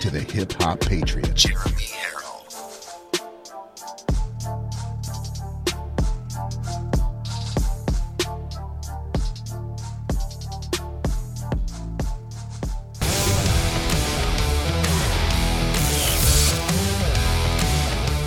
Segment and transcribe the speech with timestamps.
[0.00, 2.44] To the Hip Hop Patriot, Jeremy Herrell.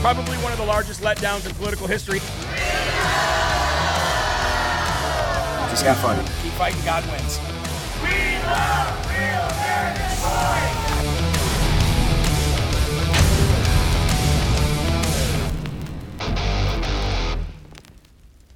[0.02, 2.20] Probably one of the largest letdowns in political history.
[5.70, 6.22] Just got funny.
[6.44, 7.40] Keep fighting, God wins.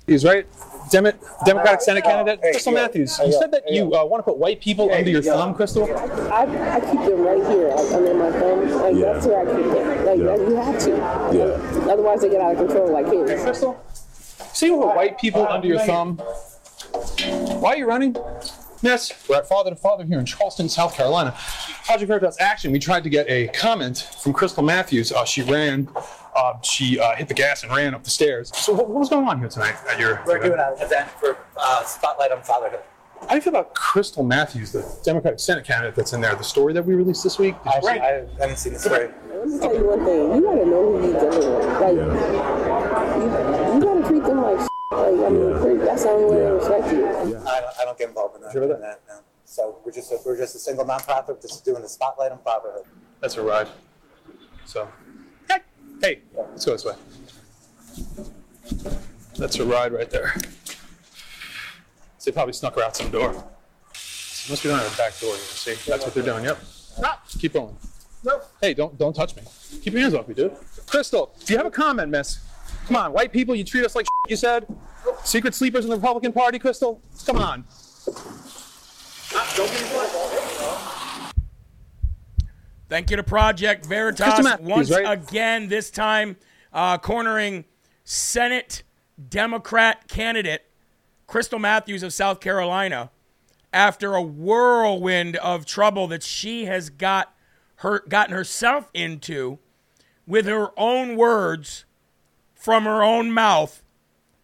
[0.07, 0.47] Matthews, right?
[0.91, 1.13] Demo-
[1.45, 2.81] Democratic Senate candidate, Hey, Crystal yeah.
[2.83, 3.17] Matthews.
[3.17, 3.39] Hey, You yeah.
[3.39, 5.33] said that Hey, you uh, want to put white people under your yeah.
[5.33, 5.83] thumb, Crystal.
[6.31, 6.43] I,
[6.75, 8.69] I keep them right here, like under my thumb.
[8.81, 9.13] Like Yeah.
[9.13, 10.05] that's where I keep them.
[10.05, 10.35] Like Yeah.
[10.47, 10.89] you have to.
[11.35, 11.91] Yeah.
[11.91, 13.44] Otherwise, they get out of control like kids.
[13.44, 13.83] Crystal,
[14.53, 16.17] see you put white people under your thumb.
[17.59, 18.15] Why are you running?
[18.81, 21.35] Yes, we're at Father to Father here in Charleston, South Carolina.
[21.85, 22.71] Project Veritas Action.
[22.71, 25.11] We tried to get a comment from Crystal Matthews.
[25.11, 25.88] Uh, she ran,
[26.35, 28.56] uh, she uh, hit the gas and ran up the stairs.
[28.56, 30.22] So what, what was going on here tonight at your?
[30.25, 32.81] We're doing an event for uh, Spotlight on Fatherhood.
[33.22, 36.35] How do you feel about Crystal Matthews, the Democratic Senate candidate that's in there?
[36.35, 37.56] The story that we released this week.
[37.63, 38.00] Did you Actually.
[38.01, 39.09] I haven't seen the story.
[39.29, 40.35] Let me tell you one thing.
[40.35, 41.66] You gotta know who you're dealing with.
[41.81, 44.69] Like, you, you gotta treat them like.
[44.91, 47.07] Like, I mean, pretty, that's the only way they respect you.
[47.07, 48.51] I don't, I don't get involved in that.
[48.51, 49.16] Sure with in that, no.
[49.45, 52.85] So we're just a, we're just a single nonprofit just doing the Spotlight on Fatherhood.
[53.19, 53.68] That's a ride.
[54.66, 54.88] So,
[56.05, 56.93] hey, let's go this way.
[59.38, 60.33] That's a ride right there.
[62.19, 63.33] So they probably snuck her out some door.
[63.33, 65.38] Must be down at the back door here.
[65.38, 66.45] See, that's what they're doing.
[66.45, 66.59] Yep.
[67.03, 67.75] Ah, keep going.
[68.23, 68.41] No.
[68.61, 69.41] Hey, don't don't touch me.
[69.81, 70.55] Keep your hands off me, dude.
[70.85, 72.39] Crystal, do you have a comment, miss?
[72.88, 74.67] Come on, white people, you treat us like you said.
[75.23, 77.01] Secret sleepers in the Republican Party, Crystal.
[77.25, 77.65] Come on.
[82.88, 85.06] Thank you to Project Veritas once right?
[85.19, 85.69] again.
[85.69, 86.38] This time,
[86.72, 87.66] uh, cornering
[88.03, 88.84] Senate
[89.29, 90.66] Democrat candidate
[91.25, 93.09] Crystal Matthews of South Carolina
[93.74, 97.34] after a whirlwind of trouble that she has got
[97.78, 99.57] her gotten herself into
[100.28, 101.85] with her own words
[102.53, 103.81] from her own mouth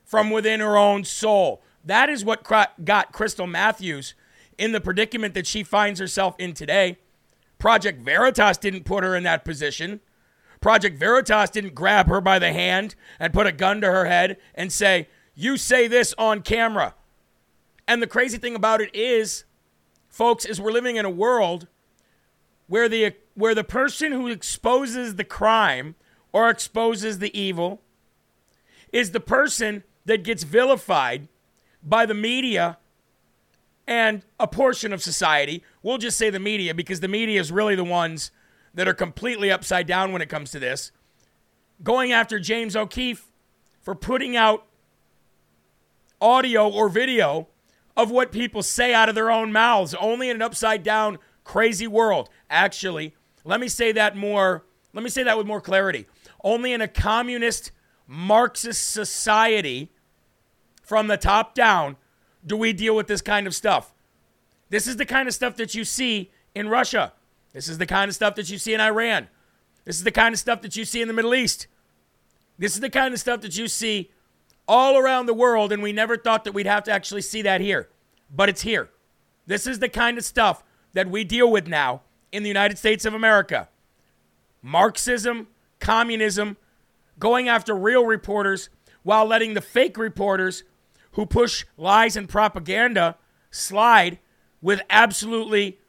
[0.03, 1.61] from within her own soul.
[1.85, 4.15] That is what got Crystal Matthews
[4.57, 6.97] in the predicament that she finds herself in today.
[7.61, 9.99] Project Veritas didn't put her in that position.
[10.61, 14.37] Project Veritas didn't grab her by the hand and put a gun to her head
[14.55, 16.95] and say, You say this on camera.
[17.87, 19.43] And the crazy thing about it is,
[20.09, 21.67] folks, is we're living in a world
[22.65, 25.93] where the where the person who exposes the crime
[26.33, 27.79] or exposes the evil
[28.91, 31.27] is the person that gets vilified
[31.83, 32.79] by the media
[33.91, 35.65] and a portion of society.
[35.83, 38.31] We'll just say the media because the media is really the ones
[38.73, 40.93] that are completely upside down when it comes to this.
[41.83, 43.27] Going after James O'Keefe
[43.81, 44.65] for putting out
[46.21, 47.49] audio or video
[47.97, 51.85] of what people say out of their own mouths, only in an upside down, crazy
[51.85, 52.29] world.
[52.49, 56.07] Actually, let me say that more, let me say that with more clarity.
[56.45, 57.71] Only in a communist,
[58.07, 59.91] Marxist society
[60.81, 61.97] from the top down
[62.45, 63.93] do we deal with this kind of stuff.
[64.69, 67.13] This is the kind of stuff that you see in Russia.
[67.53, 69.27] This is the kind of stuff that you see in Iran.
[69.85, 71.67] This is the kind of stuff that you see in the Middle East.
[72.57, 74.11] This is the kind of stuff that you see
[74.67, 77.59] all around the world, and we never thought that we'd have to actually see that
[77.59, 77.89] here.
[78.33, 78.89] But it's here.
[79.47, 82.01] This is the kind of stuff that we deal with now
[82.31, 83.67] in the United States of America
[84.61, 85.47] Marxism,
[85.79, 86.55] communism,
[87.17, 88.69] going after real reporters
[89.03, 90.63] while letting the fake reporters
[91.13, 93.17] who push lies and propaganda
[93.49, 94.19] slide
[94.61, 95.79] with absolutely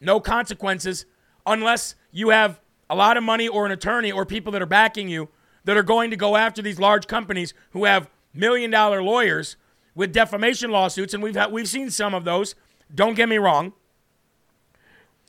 [0.00, 1.04] no consequences
[1.46, 2.60] unless you have
[2.90, 5.28] a lot of money or an attorney or people that are backing you
[5.64, 9.56] that are going to go after these large companies who have million dollar lawyers
[9.94, 12.54] with defamation lawsuits and we've had, we've seen some of those
[12.94, 13.72] don't get me wrong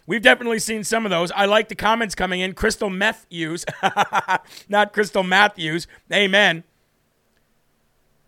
[0.06, 1.32] We've definitely seen some of those.
[1.32, 2.54] I like the comments coming in.
[2.54, 3.64] Crystal Meth use,
[4.70, 5.88] not Crystal Matthews.
[6.12, 6.64] Amen.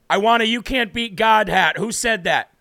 [0.09, 1.77] I want a you can't beat God hat.
[1.77, 2.51] Who said that?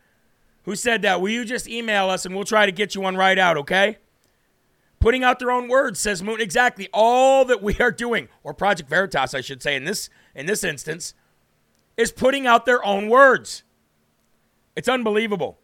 [0.64, 1.20] Who said that?
[1.20, 3.98] Will you just email us and we'll try to get you one right out, okay?
[4.98, 6.40] Putting out their own words, says Moon.
[6.40, 6.88] Exactly.
[6.92, 10.64] All that we are doing, or Project Veritas, I should say, in this in this
[10.64, 11.12] instance,
[11.98, 13.64] is putting out their own words.
[14.74, 15.58] It's unbelievable.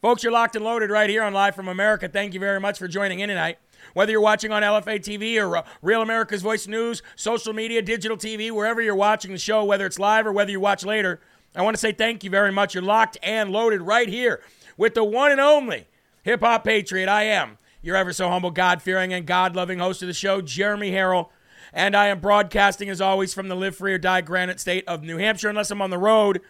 [0.00, 2.08] Folks, you're locked and loaded right here on Live from America.
[2.08, 3.58] Thank you very much for joining in tonight.
[3.94, 8.16] Whether you're watching on LFA TV or uh, Real America's Voice News, social media, digital
[8.16, 11.20] TV, wherever you're watching the show, whether it's live or whether you watch later,
[11.54, 12.74] I want to say thank you very much.
[12.74, 14.40] You're locked and loaded right here
[14.76, 15.88] with the one and only
[16.22, 17.08] hip hop patriot.
[17.08, 20.40] I am your ever so humble, God fearing, and God loving host of the show,
[20.40, 21.30] Jeremy Herrell.
[21.72, 25.02] And I am broadcasting, as always, from the Live Free or Die Granite State of
[25.02, 26.40] New Hampshire, unless I'm on the road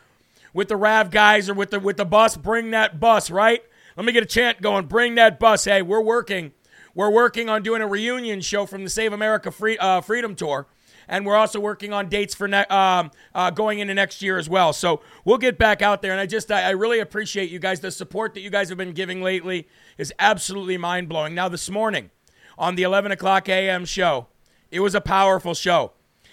[0.52, 3.62] with the Rav guys or with the with the bus, bring that bus, right?
[3.96, 4.86] Let me get a chant going.
[4.86, 5.64] Bring that bus.
[5.64, 6.52] Hey, we're working.
[6.94, 10.66] We're working on doing a reunion show from the Save America Free, uh, Freedom Tour.
[11.08, 14.48] And we're also working on dates for ne- um, uh, going into next year as
[14.48, 14.72] well.
[14.72, 16.12] So we'll get back out there.
[16.12, 17.80] And I just, I, I really appreciate you guys.
[17.80, 19.66] The support that you guys have been giving lately
[19.98, 21.34] is absolutely mind blowing.
[21.34, 22.10] Now, this morning
[22.56, 23.84] on the 11 o'clock a.m.
[23.84, 24.28] show,
[24.70, 25.92] it was a powerful show.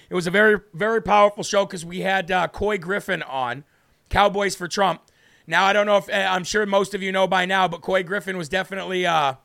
[0.09, 3.63] It was a very, very powerful show because we had uh, Couy Griffin on
[4.09, 5.01] Cowboys for Trump.
[5.47, 7.81] Now I don't know if eh, I'm sure most of you know by now, but
[7.81, 9.35] Couy Griffin was definitely uh,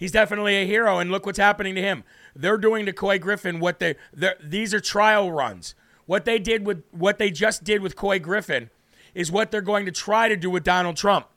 [0.00, 2.02] he's definitely a hero, and look what's happening to him.
[2.34, 3.94] They're doing to Couy Griffin what they
[4.42, 5.76] these are trial runs.
[6.06, 8.70] What they did with what they just did with Couy Griffin
[9.14, 11.28] is what they're going to try to do with Donald Trump.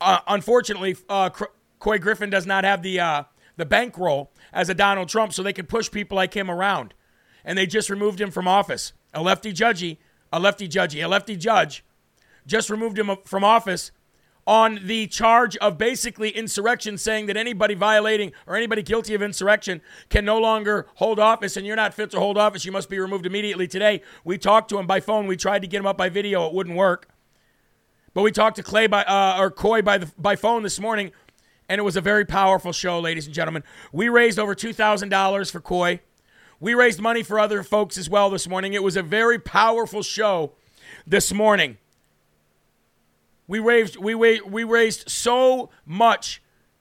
[0.00, 1.30] Uh, unfortunately, uh,
[1.80, 3.22] Couy Griffin does not have the uh,
[3.56, 6.92] the bankroll as a Donald Trump, so they can push people like him around,
[7.44, 8.92] and they just removed him from office.
[9.14, 9.96] A lefty judgy
[10.32, 11.84] a lefty judgy, a lefty judge,
[12.46, 13.90] just removed him from office
[14.48, 19.82] on the charge of basically insurrection, saying that anybody violating or anybody guilty of insurrection
[20.08, 22.64] can no longer hold office, and you're not fit to hold office.
[22.64, 23.68] You must be removed immediately.
[23.68, 25.26] Today, we talked to him by phone.
[25.26, 26.46] We tried to get him up by video.
[26.46, 27.10] It wouldn't work.
[28.14, 31.12] But we talked to Clay by uh, or Couy by the by phone this morning,
[31.68, 33.62] and it was a very powerful show, ladies and gentlemen.
[33.92, 36.00] We raised over two thousand dollars for Couy.
[36.58, 38.72] We raised money for other folks as well this morning.
[38.72, 40.52] It was a very powerful show
[41.06, 41.76] this morning.
[43.48, 46.40] We raised we we raised so much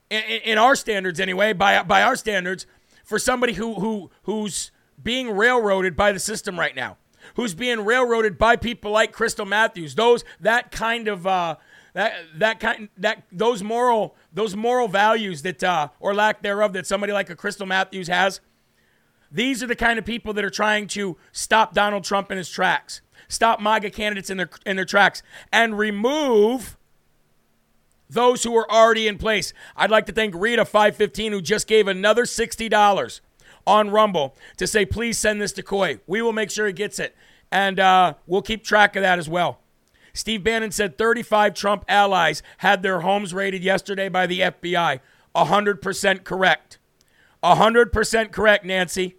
[0.10, 2.68] in, in our standards anyway, by by our standards,
[3.04, 4.72] for somebody who who who's
[5.02, 6.98] being railroaded by the system right now,
[7.36, 9.96] who's being railroaded by people like Crystal Matthews.
[9.96, 11.56] Those that kind of uh,
[11.94, 16.86] that that kind that those moral those moral values that uh, or lack thereof that
[16.86, 18.40] somebody like a Crystal Matthews has.
[19.30, 22.50] These are the kind of people that are trying to stop Donald Trump in his
[22.50, 26.78] tracks, stop MAGA candidates in their in their tracks, and remove
[28.10, 29.54] those who are already in place.
[29.76, 33.20] I'd like to thank Rita 515 who just gave another $60
[33.66, 36.00] on Rumble to say, please send this to Couy.
[36.08, 37.16] We will make sure he gets it.
[37.52, 39.60] And uh, we'll keep track of that as well.
[40.14, 45.00] Steve Bannon said 35 Trump allies had their homes raided yesterday by the FBI.
[45.36, 46.80] 100% correct.
[47.44, 49.16] 100% correct, Nancy.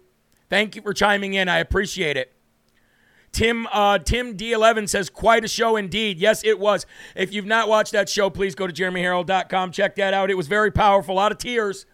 [0.49, 1.47] Thank you for chiming in.
[1.47, 2.33] I appreciate it.
[3.31, 6.17] Tim uh, Tim D11 says, quite a show indeed.
[6.17, 6.85] Yes, it was.
[7.15, 9.71] If you've not watched that show, please go to jeremyherrell.com.
[9.71, 10.29] Check that out.
[10.29, 11.13] It was very powerful.
[11.13, 11.85] A lot of tears.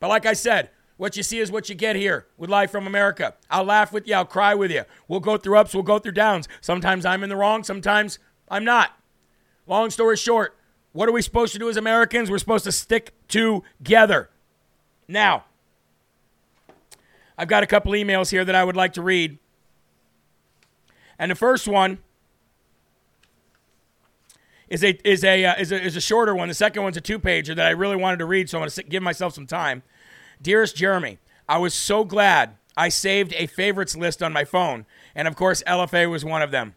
[0.00, 2.86] But like I said, what you see is what you get here with Live from
[2.86, 3.34] America.
[3.50, 4.14] I'll laugh with you.
[4.14, 4.84] I'll cry with you.
[5.08, 5.74] We'll go through ups.
[5.74, 6.48] We'll go through downs.
[6.60, 7.64] Sometimes I'm in the wrong.
[7.64, 8.92] Sometimes I'm not.
[9.66, 10.56] Long story short,
[10.92, 12.30] what are we supposed to do as Americans?
[12.30, 14.30] We're supposed to stick together.
[15.08, 15.44] Now,
[17.36, 19.38] I've got a couple emails here that I would like to read.
[21.18, 21.98] And the first one
[24.68, 26.48] is a is a uh, is a is a shorter one.
[26.48, 28.70] The second one's a two pager that I really wanted to read, so I'm going
[28.70, 29.82] to give myself some time.
[30.42, 31.18] Dearest Jeremy,
[31.48, 35.62] I was so glad I saved a favorites list on my phone, and of course
[35.66, 36.74] LFA was one of them.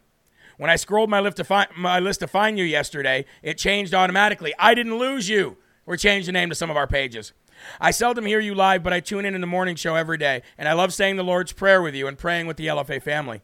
[0.58, 3.94] When I scrolled my list, to find, my list to find you yesterday, it changed
[3.94, 4.52] automatically.
[4.58, 5.56] I didn't lose you.
[5.86, 7.32] We're changing the name to some of our pages.
[7.80, 10.42] I seldom hear you live, but I tune in in the morning show every day,
[10.56, 13.40] and I love saying the Lord's Prayer with you and praying with the LFA family.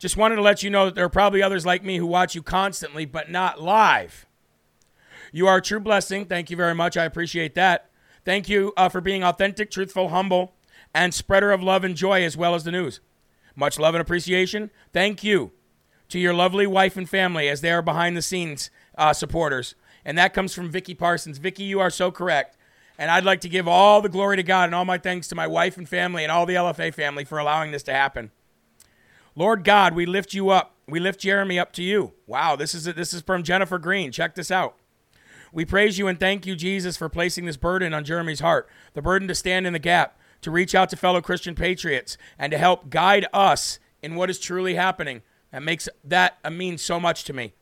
[0.00, 2.34] Just wanted to let you know that there are probably others like me who watch
[2.34, 4.24] you constantly, but not live.
[5.30, 6.24] You are a true blessing.
[6.24, 6.96] Thank you very much.
[6.96, 7.90] I appreciate that.
[8.24, 10.54] Thank you uh, for being authentic, truthful, humble,
[10.94, 13.00] and spreader of love and joy as well as the news.
[13.54, 14.70] Much love and appreciation.
[14.90, 15.52] Thank you
[16.08, 19.74] to your lovely wife and family as they are behind the scenes uh, supporters.
[20.02, 21.36] And that comes from Vicky Parsons.
[21.36, 22.56] Vicky, you are so correct.
[22.96, 25.34] And I'd like to give all the glory to God and all my thanks to
[25.34, 28.30] my wife and family and all the LFA family for allowing this to happen.
[29.34, 30.74] Lord God, we lift you up.
[30.88, 32.12] We lift Jeremy up to you.
[32.26, 34.10] Wow, this is this is from Jennifer Green.
[34.10, 34.76] Check this out.
[35.52, 39.02] We praise you and thank you, Jesus, for placing this burden on Jeremy's heart, the
[39.02, 42.58] burden to stand in the gap, to reach out to fellow Christian patriots, and to
[42.58, 45.22] help guide us in what is truly happening.
[45.52, 47.54] That makes that mean so much to me.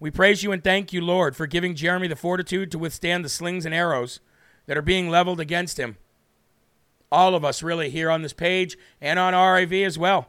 [0.00, 3.28] We praise you and thank you, Lord, for giving Jeremy the fortitude to withstand the
[3.28, 4.20] slings and arrows
[4.66, 5.96] that are being leveled against him.
[7.10, 10.28] All of us, really, here on this page and on RIV as well.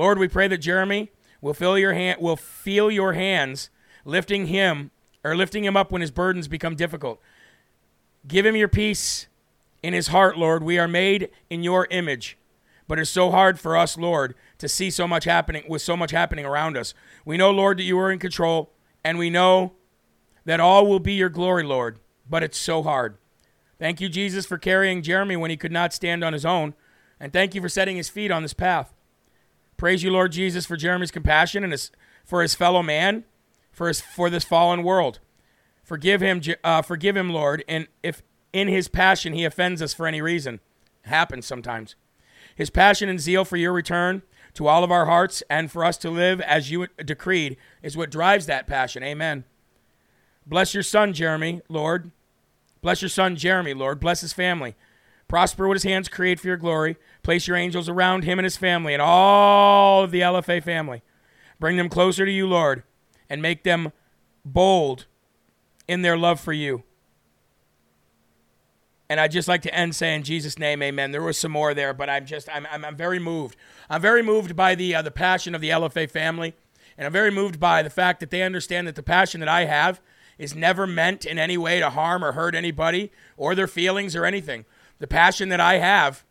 [0.00, 1.10] Lord, we pray that Jeremy
[1.42, 3.68] will feel your hand will feel your hands
[4.06, 4.92] lifting him
[5.22, 7.20] or lifting him up when his burdens become difficult.
[8.26, 9.26] Give him your peace
[9.82, 10.62] in his heart, Lord.
[10.62, 12.38] We are made in your image,
[12.88, 16.12] but it's so hard for us, Lord, to see so much happening with so much
[16.12, 16.94] happening around us.
[17.26, 18.70] We know, Lord, that you are in control,
[19.04, 19.74] and we know
[20.46, 23.18] that all will be your glory, Lord, but it's so hard.
[23.78, 26.72] Thank you, Jesus, for carrying Jeremy when he could not stand on his own,
[27.20, 28.94] and thank you for setting his feet on this path.
[29.80, 31.90] Praise you, Lord Jesus, for Jeremy's compassion and his,
[32.22, 33.24] for his fellow man
[33.72, 35.20] for his, for this fallen world.
[35.82, 38.22] Forgive him, uh, forgive him, Lord, and if
[38.52, 40.60] in his passion he offends us for any reason,
[41.02, 41.96] it happens sometimes.
[42.54, 44.20] His passion and zeal for your return
[44.52, 48.10] to all of our hearts and for us to live as you decreed is what
[48.10, 49.02] drives that passion.
[49.02, 49.44] Amen.
[50.44, 52.10] Bless your son, Jeremy, Lord.
[52.82, 53.98] Bless your son, Jeremy, Lord.
[53.98, 54.76] Bless his family.
[55.30, 56.96] Prosper what his hands create for your glory.
[57.22, 61.02] Place your angels around him and his family and all of the LFA family.
[61.58, 62.82] Bring them closer to you, Lord
[63.30, 63.92] and make them
[64.44, 65.06] bold
[65.86, 66.82] in their love for you.
[69.08, 71.12] And I'd just like to end saying, Jesus' name, Amen.
[71.12, 73.56] There was some more there, but I'm just, I'm, I'm, I'm very moved.
[73.88, 76.54] I'm very moved by the uh, the passion of the LFA family,
[76.96, 79.64] and I'm very moved by the fact that they understand that the passion that I
[79.64, 80.00] have
[80.38, 84.24] is never meant in any way to harm or hurt anybody or their feelings or
[84.24, 84.64] anything.
[85.00, 86.24] The passion that I have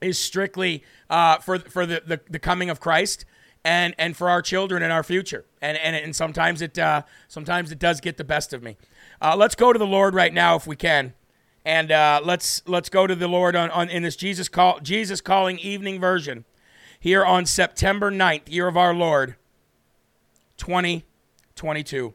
[0.00, 3.24] is strictly uh, for for the, the the coming of Christ
[3.64, 5.44] and and for our children and our future.
[5.60, 8.76] And and, and sometimes it uh, sometimes it does get the best of me.
[9.20, 11.14] Uh, let's go to the Lord right now if we can,
[11.64, 15.20] and uh, let's let's go to the Lord on, on in this Jesus call Jesus
[15.20, 16.44] calling evening version
[16.98, 19.34] here on September 9th, year of our Lord,
[20.56, 22.14] 2022.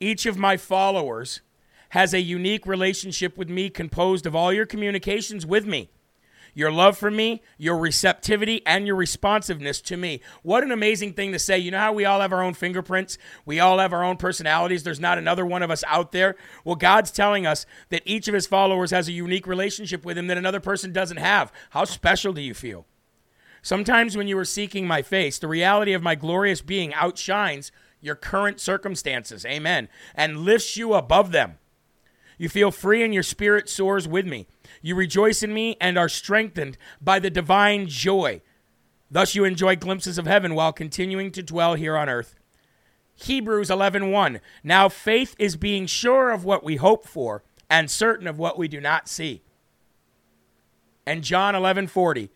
[0.00, 1.42] Each of my followers
[1.96, 5.88] has a unique relationship with me composed of all your communications with me
[6.56, 10.22] your love for me, your receptivity, and your responsiveness to me.
[10.42, 11.58] What an amazing thing to say.
[11.58, 13.18] You know how we all have our own fingerprints?
[13.44, 14.82] We all have our own personalities.
[14.82, 16.34] There's not another one of us out there.
[16.64, 20.28] Well, God's telling us that each of his followers has a unique relationship with him
[20.28, 21.52] that another person doesn't have.
[21.70, 22.86] How special do you feel?
[23.60, 28.14] Sometimes when you are seeking my face, the reality of my glorious being outshines your
[28.14, 29.44] current circumstances.
[29.44, 29.90] Amen.
[30.14, 31.58] And lifts you above them.
[32.38, 34.46] You feel free and your spirit soars with me.
[34.82, 38.42] You rejoice in me and are strengthened by the divine joy.
[39.10, 42.34] Thus you enjoy glimpses of heaven while continuing to dwell here on earth.
[43.14, 48.38] Hebrews 11:1 Now faith is being sure of what we hope for and certain of
[48.38, 49.42] what we do not see.
[51.06, 52.30] And John 11:40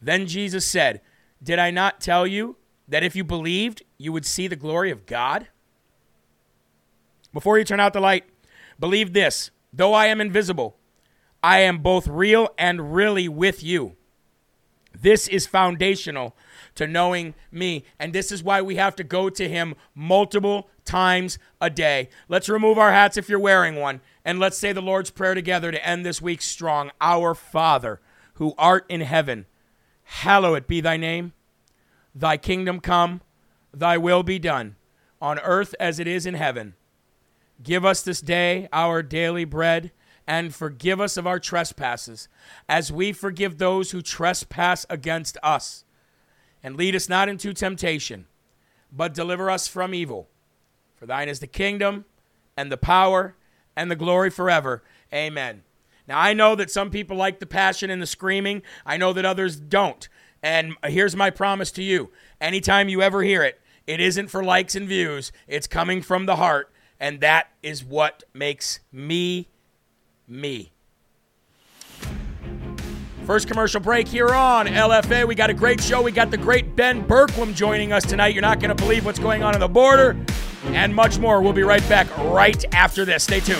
[0.00, 1.00] Then Jesus said,
[1.42, 2.56] "Did I not tell you
[2.88, 5.46] that if you believed, you would see the glory of God?"
[7.32, 8.24] Before you turn out the light,
[8.82, 10.76] believe this, though I am invisible,
[11.40, 13.94] I am both real and really with you.
[14.92, 16.34] This is foundational
[16.74, 17.84] to knowing me.
[18.00, 22.10] And this is why we have to go to him multiple times a day.
[22.28, 24.00] Let's remove our hats if you're wearing one.
[24.24, 26.90] And let's say the Lord's Prayer together to end this week strong.
[27.00, 28.00] Our Father,
[28.34, 29.46] who art in heaven,
[30.02, 31.34] hallowed be thy name.
[32.16, 33.20] Thy kingdom come,
[33.72, 34.74] thy will be done,
[35.20, 36.74] on earth as it is in heaven.
[37.62, 39.92] Give us this day our daily bread
[40.26, 42.28] and forgive us of our trespasses,
[42.68, 45.84] as we forgive those who trespass against us.
[46.62, 48.26] And lead us not into temptation,
[48.92, 50.28] but deliver us from evil.
[50.94, 52.04] For thine is the kingdom,
[52.56, 53.34] and the power,
[53.74, 54.82] and the glory forever.
[55.12, 55.64] Amen.
[56.06, 59.24] Now, I know that some people like the passion and the screaming, I know that
[59.24, 60.08] others don't.
[60.42, 64.74] And here's my promise to you anytime you ever hear it, It isn't for likes
[64.74, 66.71] and views, it's coming from the heart.
[67.02, 69.48] And that is what makes me
[70.28, 70.70] me.
[73.26, 75.26] First commercial break here on LFA.
[75.26, 76.00] We got a great show.
[76.00, 78.34] We got the great Ben Bergquam joining us tonight.
[78.34, 80.16] You're not going to believe what's going on on the border
[80.66, 81.42] and much more.
[81.42, 83.24] We'll be right back right after this.
[83.24, 83.58] Stay tuned.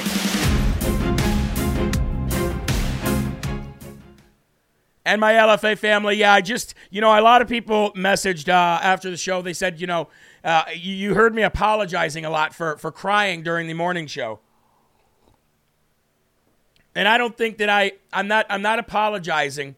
[5.04, 8.52] And my LFA family, yeah, I just, you know, a lot of people messaged uh,
[8.52, 9.42] after the show.
[9.42, 10.08] They said, you know,
[10.44, 14.40] uh, you, you heard me apologizing a lot for, for crying during the morning show.
[16.94, 19.76] And I don't think that I, I'm not, I'm not apologizing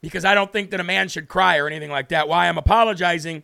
[0.00, 2.28] because I don't think that a man should cry or anything like that.
[2.28, 3.42] Why I'm apologizing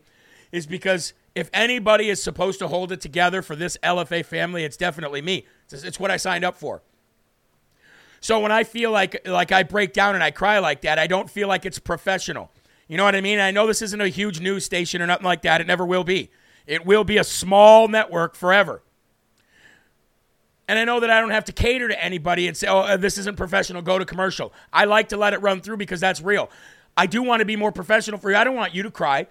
[0.53, 4.77] is because if anybody is supposed to hold it together for this LFA family, it's
[4.77, 5.47] definitely me.
[5.71, 6.83] It's, it's what I signed up for.
[8.21, 11.07] So when I feel like like I break down and I cry like that, I
[11.07, 12.51] don't feel like it's professional.
[12.89, 13.39] You know what I mean?
[13.39, 15.61] I know this isn't a huge news station or nothing like that.
[15.61, 16.31] It never will be.
[16.67, 18.83] It will be a small network forever.
[20.67, 22.97] And I know that I don't have to cater to anybody and say, oh, uh,
[22.97, 24.53] this isn't professional, go to commercial.
[24.73, 26.51] I like to let it run through because that's real.
[26.97, 28.37] I do want to be more professional for you.
[28.37, 29.27] I don't want you to cry.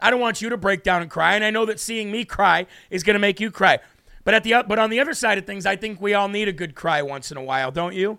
[0.00, 1.34] I don't want you to break down and cry.
[1.34, 3.78] And I know that seeing me cry is going to make you cry.
[4.24, 6.48] But at the but on the other side of things, I think we all need
[6.48, 8.18] a good cry once in a while, don't you?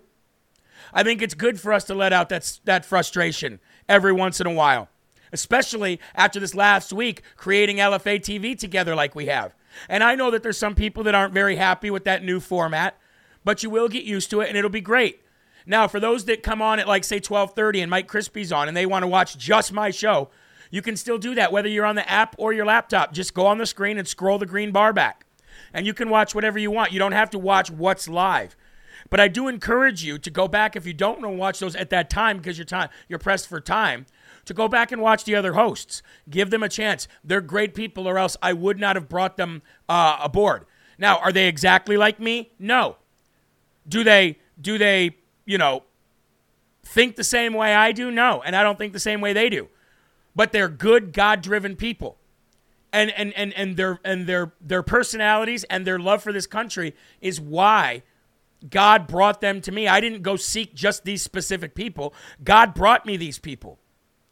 [0.92, 4.46] I think it's good for us to let out that, that frustration every once in
[4.46, 4.88] a while,
[5.32, 9.54] especially after this last week creating LFA TV together like we have.
[9.88, 12.98] And I know that there's some people that aren't very happy with that new format,
[13.44, 15.22] but you will get used to it and it'll be great.
[15.66, 18.76] Now, for those that come on at like say 12:30 and Mike Crispy's on and
[18.76, 20.30] they want to watch just my show,
[20.70, 23.12] you can still do that whether you're on the app or your laptop.
[23.12, 25.26] Just go on the screen and scroll the green bar back.
[25.72, 26.92] And you can watch whatever you want.
[26.92, 28.56] You don't have to watch what's live.
[29.10, 31.76] But I do encourage you to go back if you don't want to watch those
[31.76, 34.06] at that time because you're time you're pressed for time
[34.48, 36.02] to go back and watch the other hosts.
[36.28, 37.08] Give them a chance.
[37.22, 40.66] They're great people, or else I would not have brought them uh, aboard.
[40.98, 42.50] Now, are they exactly like me?
[42.58, 42.96] No.
[43.88, 44.38] Do they?
[44.60, 45.16] Do they?
[45.46, 45.84] You know,
[46.84, 48.10] think the same way I do?
[48.10, 49.68] No, and I don't think the same way they do.
[50.34, 52.18] But they're good, God-driven people.
[52.92, 56.94] And, and, and, and their and their their personalities and their love for this country
[57.20, 58.02] is why
[58.70, 59.86] God brought them to me.
[59.86, 62.14] I didn't go seek just these specific people.
[62.42, 63.78] God brought me these people.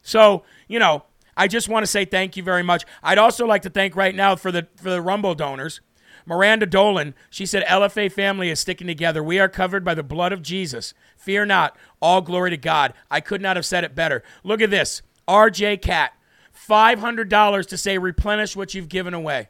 [0.07, 1.03] So, you know,
[1.37, 2.85] I just want to say thank you very much.
[3.03, 5.81] I'd also like to thank right now for the for the Rumble donors.
[6.25, 9.23] Miranda Dolan, she said, LFA family is sticking together.
[9.23, 10.95] We are covered by the blood of Jesus.
[11.16, 11.77] Fear not.
[12.01, 12.95] All glory to God.
[13.11, 14.23] I could not have said it better.
[14.42, 15.03] Look at this.
[15.29, 16.12] RJ Cat,
[16.53, 19.49] $500 to say replenish what you've given away.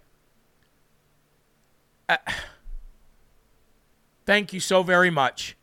[2.08, 2.16] Uh,
[4.26, 5.56] Thank you so very much.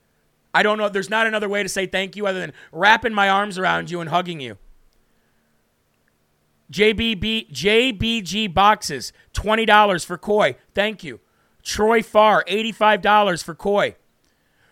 [0.53, 0.89] I don't know.
[0.89, 3.99] There's not another way to say thank you other than wrapping my arms around you
[3.99, 4.57] and hugging you.
[6.73, 10.55] JBB, JBG boxes, $20 for Couy.
[10.73, 11.19] Thank you.
[11.61, 13.95] Troy Farr, $85 for Couy.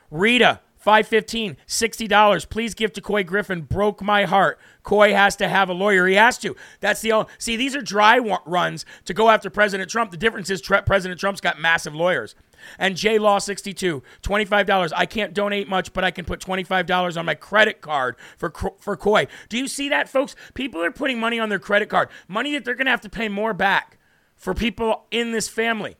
[0.09, 2.49] Rita, 515 $60.
[2.49, 3.61] Please give to Couy Griffin.
[3.61, 4.59] Broke my heart.
[4.83, 6.07] Couy has to have a lawyer.
[6.07, 6.55] He has to.
[6.79, 7.29] That's the only.
[7.37, 10.09] See, these are dry runs to go after President Trump.
[10.09, 12.35] The difference is President Trump's got massive lawyers.
[12.79, 14.91] And J Law 62, $25.
[14.95, 18.97] I can't donate much, but I can put $25 on my credit card for, for
[18.97, 19.27] Couy.
[19.49, 20.35] Do you see that, folks?
[20.55, 23.09] People are putting money on their credit card, money that they're going to have to
[23.09, 23.99] pay more back
[24.35, 25.95] for people in this family.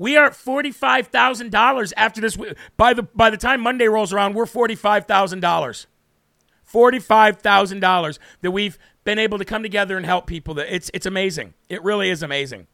[0.00, 2.34] We are forty-five thousand dollars after this.
[2.78, 5.86] By the by the time Monday rolls around, we're forty-five thousand dollars.
[6.64, 10.54] Forty-five thousand dollars that we've been able to come together and help people.
[10.54, 11.52] That it's it's amazing.
[11.68, 12.66] It really is amazing.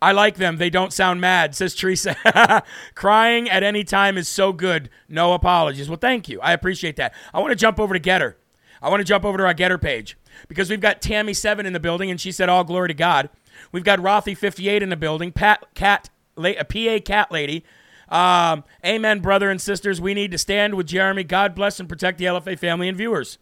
[0.00, 0.56] I like them.
[0.56, 2.64] They don't sound mad, says Teresa.
[2.94, 4.88] Crying at any time is so good.
[5.10, 5.90] No apologies.
[5.90, 6.40] Well, thank you.
[6.40, 7.12] I appreciate that.
[7.34, 8.36] I want to jump over to Gettr.
[8.80, 10.16] I want to jump over to our Gettr page
[10.48, 13.28] because we've got Tammy7 in the building, and she said, All glory to God.
[13.72, 17.64] We've got Rothy58 in the building, Pat Cat, a PA Cat Lady.
[18.08, 20.00] Um, amen, brother and sisters.
[20.00, 21.24] We need to stand with Jeremy.
[21.24, 23.38] God bless and protect the LFA family and viewers.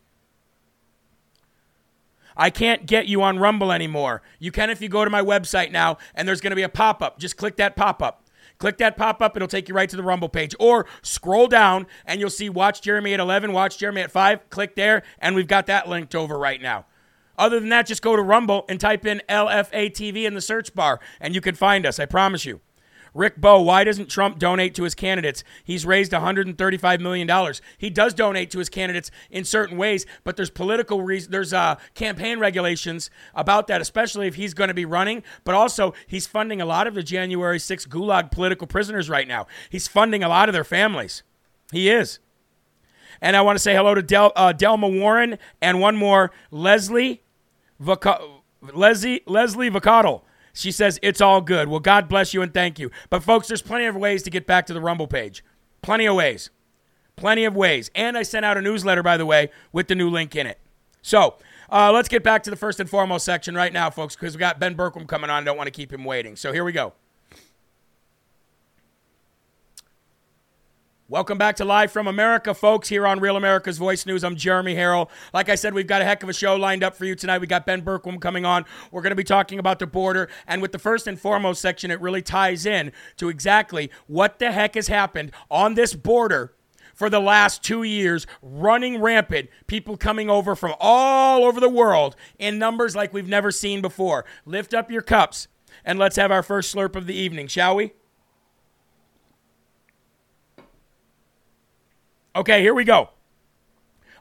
[2.36, 4.22] I can't get you on Rumble anymore.
[4.38, 6.68] You can if you go to my website now, and there's going to be a
[6.68, 7.18] pop up.
[7.18, 8.26] Just click that pop up.
[8.58, 10.54] Click that pop up, it'll take you right to the Rumble page.
[10.58, 14.48] Or scroll down and you'll see Watch Jeremy at 11, Watch Jeremy at 5.
[14.50, 16.86] Click there, and we've got that linked over right now.
[17.38, 20.74] Other than that, just go to Rumble and type in LFA TV in the search
[20.74, 21.98] bar, and you can find us.
[21.98, 22.60] I promise you.
[23.16, 25.42] Rick Bowe, why doesn't Trump donate to his candidates?
[25.64, 27.54] He's raised $135 million.
[27.78, 31.76] He does donate to his candidates in certain ways, but there's political reasons, there's uh,
[31.94, 35.22] campaign regulations about that, especially if he's going to be running.
[35.44, 39.46] But also, he's funding a lot of the January 6th gulag political prisoners right now.
[39.70, 41.22] He's funding a lot of their families.
[41.72, 42.18] He is.
[43.22, 47.22] And I want to say hello to Del, uh, Delma Warren and one more, Leslie
[47.78, 50.22] Leslie Leslie Vacadal.
[50.52, 51.68] She says it's all good.
[51.68, 52.90] Well, God bless you and thank you.
[53.10, 55.44] But folks, there's plenty of ways to get back to the Rumble page.
[55.82, 56.50] Plenty of ways.
[57.14, 57.90] Plenty of ways.
[57.94, 60.58] And I sent out a newsletter, by the way, with the new link in it.
[61.02, 61.36] So
[61.70, 64.40] uh, let's get back to the first and foremost section right now, folks, because we
[64.40, 65.42] got Ben Bergquam coming on.
[65.42, 66.36] I don't want to keep him waiting.
[66.36, 66.94] So here we go.
[71.08, 74.24] Welcome back to Live from America, folks, here on Real America's Voice News.
[74.24, 75.08] I'm Jeremy Herrell.
[75.32, 77.38] Like I said, we've got a heck of a show lined up for you tonight.
[77.38, 78.64] We got Ben Bergquam coming on.
[78.90, 80.28] We're going to be talking about the border.
[80.48, 84.50] And with the first and foremost section, it really ties in to exactly what the
[84.50, 86.54] heck has happened on this border
[86.92, 92.16] for the last two years, running rampant, people coming over from all over the world
[92.36, 94.24] in numbers like we've never seen before.
[94.44, 95.46] Lift up your cups
[95.84, 97.92] and let's have our first slurp of the evening, shall we?
[102.36, 103.08] Okay, here we go.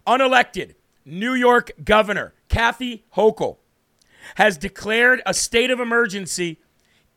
[0.08, 3.58] Unelected New York Governor Kathy Hochul
[4.36, 6.62] has declared a state of emergency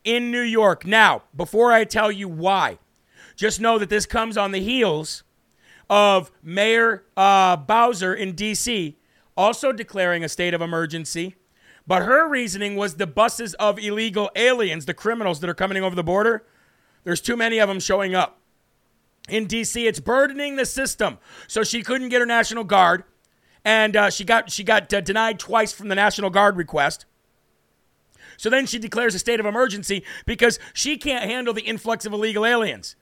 [0.03, 0.85] in New York.
[0.85, 2.79] Now, before I tell you why,
[3.37, 5.23] just know that this comes on the heels
[5.89, 8.97] of Mayor uh, Bowser in D.C.
[9.37, 11.37] also declaring a state of emergency.
[11.87, 15.95] But her reasoning was the buses of illegal aliens, the criminals that are coming over
[15.95, 16.45] the border.
[17.05, 18.38] There's too many of them showing up
[19.29, 19.87] in DC.
[19.87, 21.17] It's burdening the system.
[21.47, 23.03] So she couldn't get her National Guard,
[23.63, 27.05] and uh, she got she got uh, denied twice from the National Guard request.
[28.37, 32.13] So then she declares a state of emergency because she can't handle the influx of
[32.13, 32.95] illegal aliens.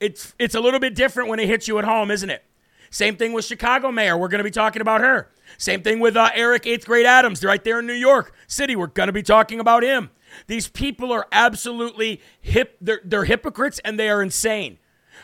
[0.00, 2.44] It's it's a little bit different when it hits you at home, isn't it?
[2.90, 4.18] Same thing with Chicago mayor.
[4.18, 5.30] We're going to be talking about her.
[5.58, 8.74] Same thing with uh, Eric Eighth Grade Adams, right there in New York City.
[8.74, 10.10] We're going to be talking about him.
[10.46, 12.76] These people are absolutely hip.
[12.80, 14.78] They're, they're hypocrites and they are insane.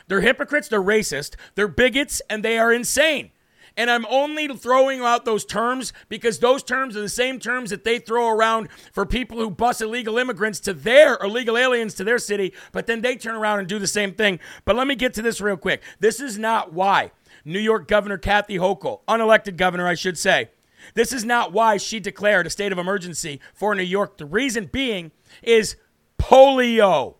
[0.08, 3.30] They're hypocrites, they're racist, they're bigots, and they are insane.
[3.76, 7.84] And I'm only throwing out those terms because those terms are the same terms that
[7.84, 12.18] they throw around for people who bus illegal immigrants to their illegal aliens to their
[12.18, 14.38] city, but then they turn around and do the same thing.
[14.64, 15.82] But let me get to this real quick.
[16.00, 17.10] This is not why
[17.44, 20.48] New York Governor Kathy Hochul, unelected governor, I should say,
[20.94, 24.16] this is not why she declared a state of emergency for New York.
[24.16, 25.10] The reason being
[25.42, 25.76] is
[26.18, 27.16] polio.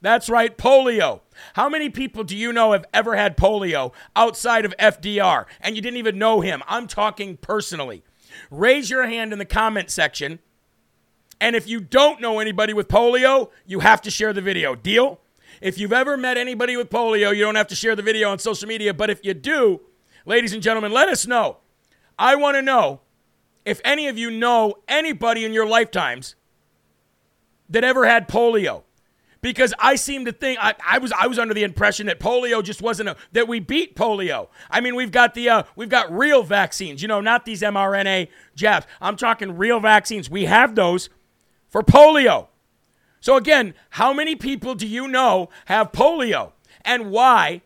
[0.00, 1.20] That's right, polio.
[1.54, 5.82] How many people do you know have ever had polio outside of FDR and you
[5.82, 6.62] didn't even know him?
[6.66, 8.02] I'm talking personally.
[8.50, 10.38] Raise your hand in the comment section.
[11.40, 14.74] And if you don't know anybody with polio, you have to share the video.
[14.74, 15.20] Deal?
[15.60, 18.38] If you've ever met anybody with polio, you don't have to share the video on
[18.38, 18.94] social media.
[18.94, 19.80] But if you do,
[20.24, 21.58] ladies and gentlemen, let us know.
[22.18, 23.00] I want to know
[23.64, 26.36] if any of you know anybody in your lifetimes
[27.68, 28.82] that ever had polio
[29.42, 32.62] because I seem to think I, I, was I was under the impression that polio
[32.62, 34.48] just wasn't a that we beat polio.
[34.70, 38.28] I mean, we've got the uh, we've got real vaccines, you know, not these mRNA
[38.54, 38.86] jabs.
[39.00, 40.28] I'm talking real vaccines.
[40.28, 41.08] We have those
[41.68, 42.48] for polio.
[43.20, 46.52] So again, how many people do you know have polio,
[46.84, 47.62] and why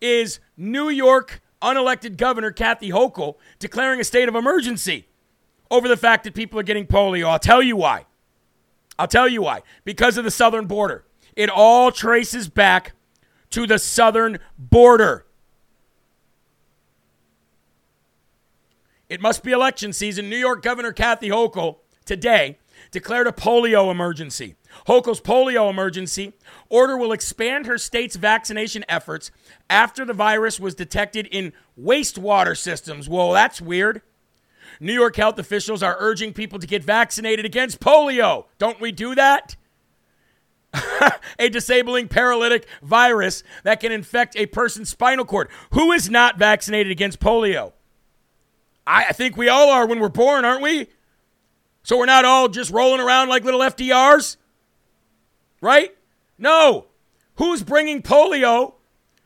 [0.00, 5.06] is New York unelected governor Kathy Hochul declaring a state of emergency
[5.70, 7.26] over the fact that people are getting polio?
[7.26, 8.06] I'll tell you why.
[8.98, 9.62] I'll tell you why.
[9.84, 11.04] Because of the southern border.
[11.36, 12.92] It all traces back
[13.50, 15.26] to the southern border.
[19.08, 20.30] It must be election season.
[20.30, 22.58] New York Governor Kathy Hochul today
[22.92, 24.54] declared a polio emergency.
[24.86, 26.32] Hochul's polio emergency
[26.68, 29.32] order will expand her state's vaccination efforts
[29.68, 33.08] after the virus was detected in wastewater systems.
[33.08, 34.02] Whoa, that's weird.
[34.78, 38.46] New York health officials are urging people to get vaccinated against polio.
[38.58, 39.56] Don't we do that?
[41.38, 45.48] a disabling paralytic virus that can infect a person's spinal cord.
[45.72, 47.72] Who is not vaccinated against polio?
[48.86, 50.88] I think we all are when we're born, aren't we?
[51.82, 54.36] So we're not all just rolling around like little FDRs?
[55.60, 55.96] Right?
[56.38, 56.86] No.
[57.36, 58.74] Who's bringing polio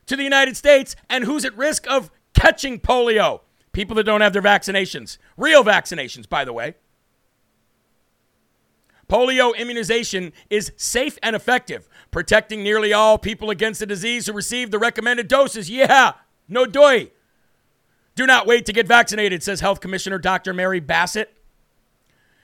[0.06, 3.40] to the United States and who's at risk of catching polio?
[3.72, 5.18] People that don't have their vaccinations.
[5.36, 6.74] Real vaccinations, by the way.
[9.08, 14.70] Polio immunization is safe and effective, protecting nearly all people against the disease who receive
[14.70, 15.70] the recommended doses.
[15.70, 16.12] Yeah,
[16.48, 17.10] no doy.
[18.14, 20.54] Do not wait to get vaccinated, says Health Commissioner Dr.
[20.54, 21.36] Mary Bassett.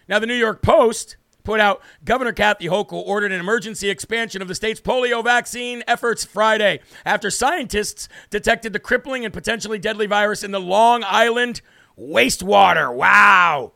[0.09, 4.49] Now, the New York Post put out Governor Kathy Hochul ordered an emergency expansion of
[4.49, 10.43] the state's polio vaccine efforts Friday after scientists detected the crippling and potentially deadly virus
[10.43, 11.61] in the Long Island
[11.99, 12.93] wastewater.
[12.95, 13.73] Wow.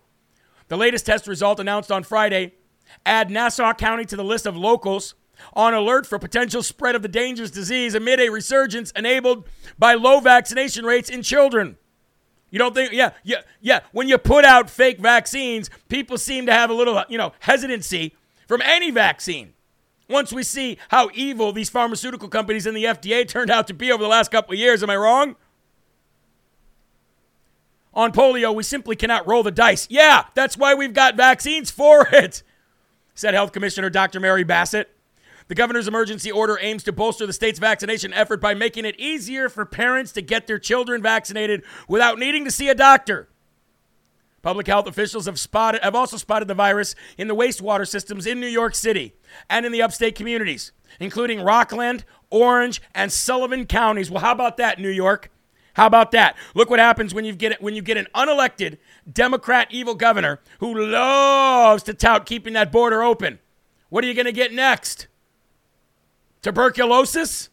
[0.68, 2.54] The latest test result announced on Friday
[3.06, 5.14] add Nassau County to the list of locals
[5.52, 10.20] on alert for potential spread of the dangerous disease amid a resurgence enabled by low
[10.20, 11.76] vaccination rates in children.
[12.50, 13.80] You don't think, yeah, yeah, yeah.
[13.92, 18.14] When you put out fake vaccines, people seem to have a little, you know, hesitancy
[18.46, 19.54] from any vaccine.
[20.08, 23.90] Once we see how evil these pharmaceutical companies and the FDA turned out to be
[23.90, 25.36] over the last couple of years, am I wrong?
[27.94, 29.86] On polio, we simply cannot roll the dice.
[29.88, 32.42] Yeah, that's why we've got vaccines for it,
[33.14, 34.20] said Health Commissioner Dr.
[34.20, 34.90] Mary Bassett.
[35.48, 39.48] The governor's emergency order aims to bolster the state's vaccination effort by making it easier
[39.48, 43.28] for parents to get their children vaccinated without needing to see a doctor.
[44.40, 48.40] Public health officials have spotted have also spotted the virus in the wastewater systems in
[48.40, 49.14] New York City
[49.48, 54.10] and in the upstate communities, including Rockland, Orange, and Sullivan counties.
[54.10, 55.30] Well, how about that, New York?
[55.74, 56.36] How about that?
[56.54, 58.78] Look what happens when you get when you get an unelected
[59.10, 63.38] Democrat evil governor who loves to tout keeping that border open.
[63.88, 65.06] What are you going to get next?
[66.42, 67.50] Tuberculosis?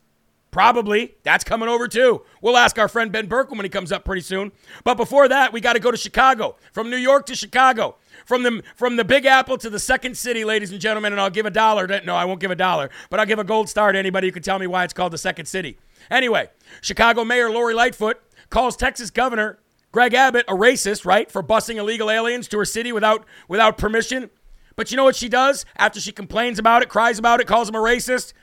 [0.52, 1.16] Probably.
[1.24, 2.24] That's coming over too.
[2.42, 4.52] We'll ask our friend Ben Bergquam when he comes up pretty soon.
[4.84, 6.58] But before that, we got to go to Chicago.
[6.74, 7.96] From New York to Chicago.
[8.26, 11.30] From the, from the Big Apple to the second city, ladies and gentlemen, and I'll
[11.30, 11.88] give a dollar.
[11.88, 14.28] To, no, I won't give a dollar, but I'll give a gold star to anybody
[14.28, 15.78] who can tell me why it's called the second city.
[16.10, 16.50] Anyway,
[16.82, 19.58] Chicago Mayor Lori Lightfoot calls Texas Governor
[19.92, 24.30] Greg Abbott a racist, right, for busing illegal aliens to her city without, without permission.
[24.76, 27.70] But you know what she does after she complains about it, cries about it, calls
[27.70, 28.34] him a racist?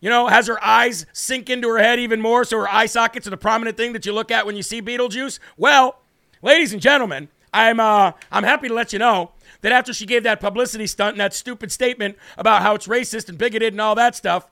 [0.00, 3.26] You know, has her eyes sink into her head even more so her eye sockets
[3.26, 5.38] are the prominent thing that you look at when you see Beetlejuice?
[5.58, 6.00] Well,
[6.40, 10.22] ladies and gentlemen, I'm, uh, I'm happy to let you know that after she gave
[10.22, 13.94] that publicity stunt and that stupid statement about how it's racist and bigoted and all
[13.96, 14.48] that stuff,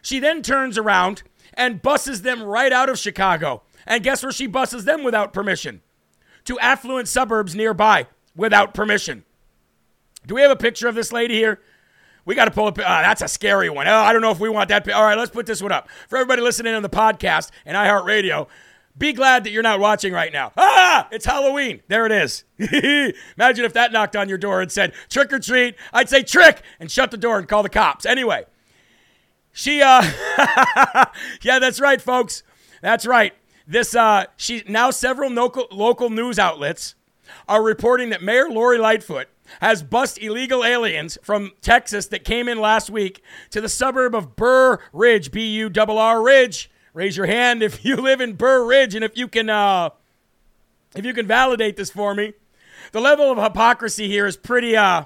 [0.00, 3.62] she then turns around and busses them right out of Chicago.
[3.86, 5.82] And guess where she busses them without permission?
[6.44, 9.24] To affluent suburbs nearby without permission.
[10.26, 11.60] Do we have a picture of this lady here?
[12.24, 12.78] We got to pull up.
[12.78, 13.86] Uh, that's a scary one.
[13.86, 14.88] Oh, I don't know if we want that.
[14.90, 15.88] All right, let's put this one up.
[16.08, 18.48] For everybody listening on the podcast and iHeartRadio,
[18.96, 20.52] be glad that you're not watching right now.
[20.56, 21.82] Ah, it's Halloween.
[21.88, 22.44] There it is.
[22.58, 25.74] Imagine if that knocked on your door and said, trick or treat.
[25.92, 28.06] I'd say trick and shut the door and call the cops.
[28.06, 28.44] Anyway,
[29.52, 30.02] she, uh,
[31.42, 32.42] yeah, that's right, folks.
[32.82, 33.34] That's right.
[33.66, 36.94] This, uh, she, now several local, local news outlets
[37.48, 39.28] are reporting that Mayor Lori Lightfoot
[39.60, 44.36] has bust illegal aliens from Texas that came in last week to the suburb of
[44.36, 46.70] Burr Ridge, B U R R Ridge.
[46.92, 49.90] Raise your hand if you live in Burr Ridge and if you can uh,
[50.94, 52.34] if you can validate this for me.
[52.92, 55.04] The level of hypocrisy here is pretty uh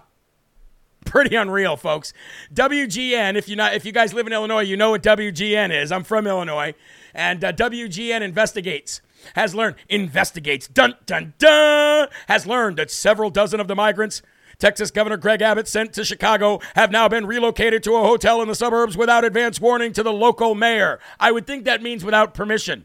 [1.05, 2.13] pretty unreal, folks.
[2.53, 5.91] WGN, if you not if you guys live in Illinois, you know what WGN is.
[5.91, 6.75] I'm from Illinois,
[7.19, 9.03] and uh, WGN investigates
[9.35, 14.23] has learned, investigates, dun dun dun, has learned that several dozen of the migrants
[14.59, 18.49] Texas Governor Greg Abbott sent to Chicago have now been relocated to a hotel in
[18.49, 20.99] the suburbs without advance warning to the local mayor.
[21.21, 22.85] I would think that means without permission.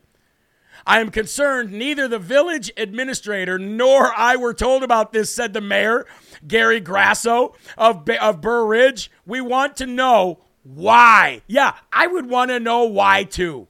[0.86, 5.62] I am concerned neither the village administrator nor I were told about this, said the
[5.62, 6.06] mayor,
[6.46, 9.10] Gary Grasso of, of Burr Ridge.
[9.26, 11.41] We want to know why.
[11.48, 13.67] Yeah, I would want to know why too.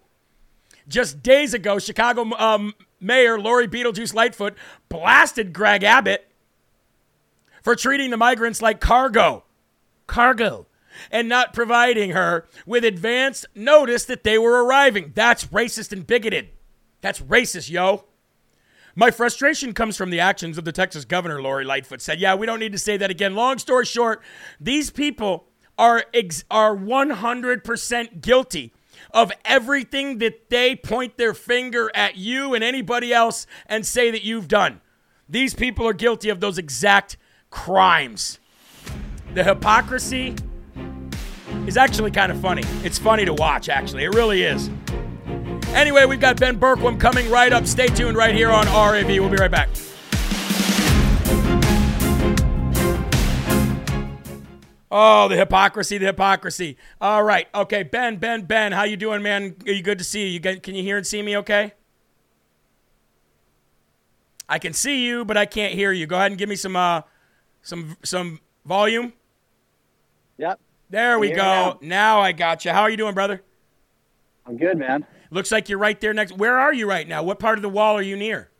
[0.87, 4.55] Just days ago, Chicago um, Mayor Lori Beetlejuice Lightfoot
[4.89, 6.27] blasted Greg Abbott
[7.61, 9.43] for treating the migrants like cargo.
[10.07, 10.67] Cargo.
[11.09, 15.11] And not providing her with advance notice that they were arriving.
[15.15, 16.49] That's racist and bigoted.
[17.01, 18.05] That's racist, yo.
[18.95, 22.19] My frustration comes from the actions of the Texas governor, Lori Lightfoot said.
[22.19, 23.33] Yeah, we don't need to say that again.
[23.33, 24.21] Long story short,
[24.59, 25.47] these people
[25.79, 28.71] are, ex- are 100% guilty
[29.13, 34.23] of everything that they point their finger at you and anybody else and say that
[34.23, 34.81] you've done.
[35.29, 37.17] These people are guilty of those exact
[37.49, 38.39] crimes.
[39.33, 40.35] The hypocrisy
[41.67, 42.63] is actually kind of funny.
[42.83, 44.03] It's funny to watch, actually.
[44.03, 44.69] It really is.
[45.73, 47.65] Anyway, we've got Ben Bergquam coming right up.
[47.65, 49.07] Stay tuned right here on RAV.
[49.07, 49.69] We'll be right back.
[54.95, 56.77] Oh, the hypocrisy, the hypocrisy.
[57.01, 57.47] All right.
[57.55, 59.55] Okay, Ben, Ben, Ben, how you doing, man?
[59.65, 60.27] Are you good to see you?
[60.27, 61.73] you get, can you hear and see me okay?
[64.47, 66.05] I can see you, but I can't hear you.
[66.05, 67.01] Go ahead and give me some uh
[67.63, 69.13] some some volume.
[70.37, 70.59] Yep.
[70.91, 71.37] There we go.
[71.37, 71.77] Now.
[71.81, 72.69] now I got you.
[72.69, 73.41] How are you doing, brother?
[74.45, 75.07] I'm good, man.
[75.31, 76.33] Looks like you're right there next.
[76.33, 77.23] Where are you right now?
[77.23, 78.51] What part of the wall are you near?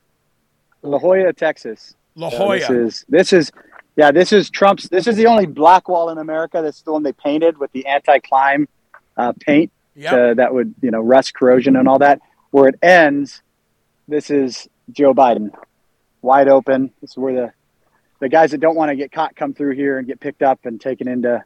[0.81, 1.93] La Joya, Texas.
[2.15, 2.61] La Joya.
[2.61, 3.51] So this is this is
[3.95, 4.89] yeah, this is Trump's.
[4.89, 6.61] This is the only black wall in America.
[6.61, 8.67] That's the one they painted with the anti-climb
[9.17, 10.37] uh, paint yep.
[10.37, 12.19] that would you know rust corrosion and all that.
[12.51, 13.41] Where it ends,
[14.07, 15.51] this is Joe Biden,
[16.21, 16.91] wide open.
[17.01, 17.53] This is where the
[18.19, 20.65] the guys that don't want to get caught come through here and get picked up
[20.65, 21.43] and taken into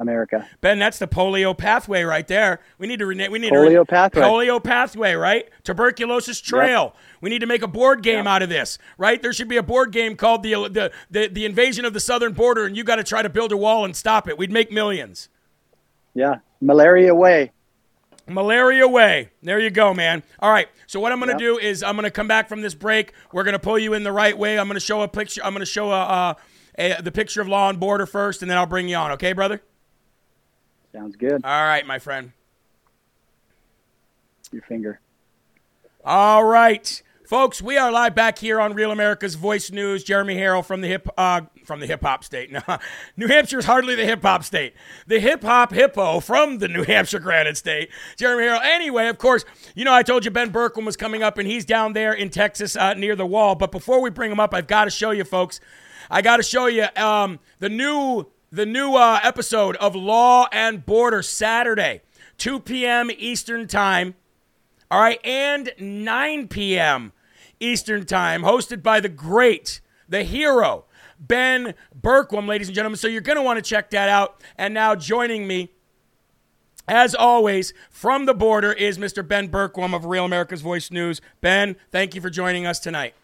[0.00, 0.48] America.
[0.60, 2.60] Ben, that's the polio pathway right there.
[2.78, 3.30] We need to rename.
[3.30, 4.22] We need polio to pathway.
[4.22, 5.48] Polio pathway, right?
[5.62, 6.92] Tuberculosis trail.
[6.94, 6.96] Yep.
[7.20, 8.26] We need to make a board game yep.
[8.26, 9.20] out of this, right?
[9.20, 12.32] There should be a board game called the the the, the invasion of the southern
[12.32, 14.38] border, and you got to try to build a wall and stop it.
[14.38, 15.28] We'd make millions.
[16.14, 17.52] Yeah, malaria way.
[18.26, 19.30] Malaria way.
[19.42, 20.22] There you go, man.
[20.38, 20.68] All right.
[20.86, 21.54] So what I'm going to yep.
[21.54, 23.12] do is I'm going to come back from this break.
[23.32, 24.58] We're going to pull you in the right way.
[24.58, 25.40] I'm going to show a picture.
[25.44, 26.34] I'm going to show a, uh,
[26.78, 29.10] a, the picture of law and border first, and then I'll bring you on.
[29.12, 29.60] Okay, brother?
[30.92, 31.44] Sounds good.
[31.44, 32.32] All right, my friend.
[34.52, 35.00] Your finger.
[36.04, 37.02] All right.
[37.30, 40.02] Folks, we are live back here on Real America's Voice News.
[40.02, 42.50] Jeremy Herrell from the hip uh, from the hip hop state.
[42.66, 42.78] No,
[43.16, 44.74] New Hampshire is hardly the hip hop state.
[45.06, 47.90] The hip hop hippo from the New Hampshire Granite State.
[48.16, 48.60] Jeremy Herrell.
[48.64, 49.44] Anyway, of course,
[49.76, 52.30] you know I told you Ben Bergquam was coming up, and he's down there in
[52.30, 53.54] Texas uh, near the wall.
[53.54, 55.60] But before we bring him up, I've got to show you, folks.
[56.10, 60.84] I got to show you um, the new the new uh, episode of Law and
[60.84, 62.02] Border Saturday,
[62.38, 63.10] 2 p.m.
[63.16, 64.14] Eastern Time.
[64.90, 67.12] All right, and 9 p.m.
[67.60, 70.84] Eastern Time, hosted by the great, the hero,
[71.20, 72.96] Ben Bergquam, ladies and gentlemen.
[72.96, 74.42] So you're going to want to check that out.
[74.58, 75.70] And now joining me,
[76.88, 79.26] as always, from the border is Mr.
[79.26, 81.20] Ben Bergquam of Real America's Voice News.
[81.40, 83.14] Ben, thank you for joining us tonight.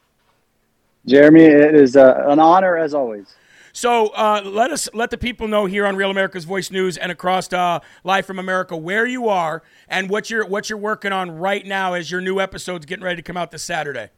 [1.05, 3.35] Jeremy, it is uh, an honor as always.
[3.77, 7.12] So uh, let us let the people know here on Real America's Voice News and
[7.12, 11.33] across uh, Live from America where you are and what you're what you're working on
[11.33, 14.09] right now as your new episode's getting ready to come out this Saturday.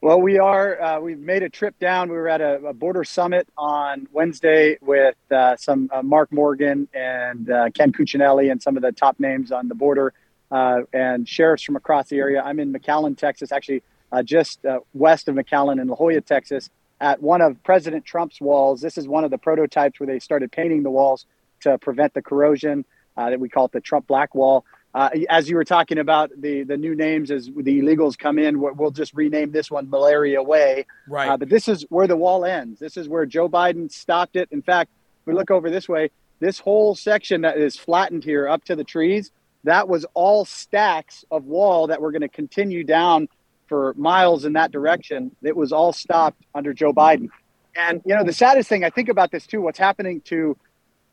[0.00, 0.80] Well, we are.
[0.80, 2.10] Uh, we've made a trip down.
[2.10, 6.86] We were at a, a border summit on Wednesday with uh, some uh, Mark Morgan
[6.94, 10.14] and uh, Ken Cuccinelli and some of the top names on the border
[10.52, 12.40] uh, and sheriffs from across the area.
[12.40, 14.60] I'm in McAllen, Texas, actually uh, just
[14.94, 18.80] west of McAllen in La Joya, Texas, at one of President Trump's walls.
[18.80, 21.26] This is one of the prototypes where they started painting the walls
[21.60, 22.84] to prevent the corrosion.
[23.16, 24.64] that we call it the Trump Black Wall.
[24.94, 28.58] Uh, as you were talking about the the new names as the illegals come in,
[28.58, 30.86] we'll just rename this one Malaria Way.
[31.06, 31.28] Right.
[31.28, 32.80] Uh, but this is where the wall ends.
[32.80, 34.48] This is where Joe Biden stopped it.
[34.50, 38.48] In fact, if we look over this way, this whole section that is flattened here
[38.48, 39.30] up to the trees,
[39.64, 43.28] that was all stacks of wall that were going to continue down
[43.68, 45.34] for miles in that direction.
[45.42, 47.28] It was all stopped under Joe Biden.
[47.76, 50.56] And you know, the saddest thing I think about this too, what's happening to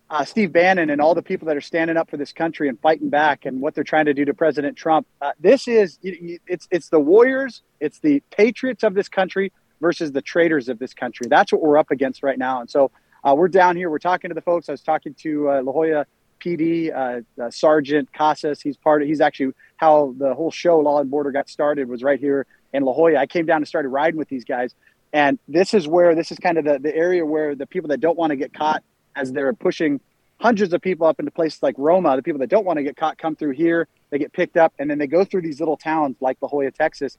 [0.09, 2.79] uh, Steve Bannon and all the people that are standing up for this country and
[2.79, 5.07] fighting back and what they're trying to do to President Trump.
[5.21, 10.21] Uh, this is it's it's the warriors, it's the patriots of this country versus the
[10.21, 11.27] traitors of this country.
[11.29, 12.61] That's what we're up against right now.
[12.61, 12.91] And so
[13.23, 13.89] uh, we're down here.
[13.89, 14.69] We're talking to the folks.
[14.69, 16.05] I was talking to uh, La Joya
[16.43, 18.61] PD uh, uh, Sergeant Casas.
[18.61, 19.07] He's part of.
[19.07, 22.83] He's actually how the whole show Law and Border got started was right here in
[22.83, 23.17] La Joya.
[23.17, 24.73] I came down and started riding with these guys.
[25.13, 27.99] And this is where this is kind of the, the area where the people that
[27.99, 28.83] don't want to get caught
[29.15, 30.01] as they're pushing
[30.39, 32.15] hundreds of people up into places like Roma.
[32.15, 34.73] The people that don't want to get caught come through here, they get picked up,
[34.77, 37.17] and then they go through these little towns like La Joya, Texas,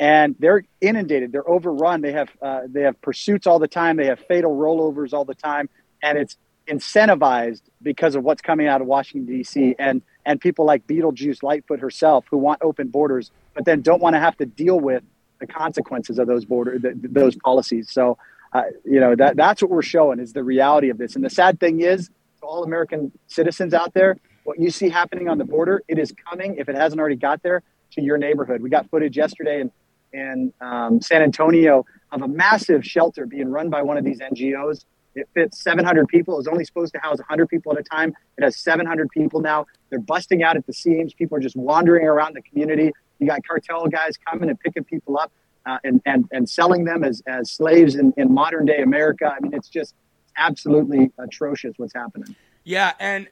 [0.00, 1.32] and they're inundated.
[1.32, 2.00] They're overrun.
[2.00, 3.96] They have uh, they have pursuits all the time.
[3.96, 5.68] They have fatal rollovers all the time,
[6.02, 6.36] and it's
[6.68, 9.74] incentivized because of what's coming out of Washington D.C.
[9.78, 14.14] and and people like Beetlejuice Lightfoot herself who want open borders, but then don't want
[14.14, 15.02] to have to deal with
[15.38, 17.90] the consequences of those border the, those policies.
[17.90, 18.18] So.
[18.52, 21.16] Uh, you know that that's what we're showing is the reality of this.
[21.16, 22.08] And the sad thing is,
[22.40, 26.56] all American citizens out there, what you see happening on the border, it is coming,
[26.56, 28.62] if it hasn't already got there, to your neighborhood.
[28.62, 29.70] We got footage yesterday in,
[30.12, 34.84] in um, San Antonio of a massive shelter being run by one of these NGOs.
[35.16, 36.34] It fits 700 people.
[36.34, 38.14] It was only supposed to house 100 people at a time.
[38.38, 39.66] It has 700 people now.
[39.90, 41.14] They're busting out at the seams.
[41.14, 42.92] People are just wandering around the community.
[43.18, 45.32] You got cartel guys coming and picking people up
[45.64, 49.32] uh, and, and, and selling them as, as slaves in, in modern day America.
[49.34, 49.94] I mean, it's just
[50.36, 52.36] absolutely atrocious what's happening.
[52.68, 53.28] Yeah, and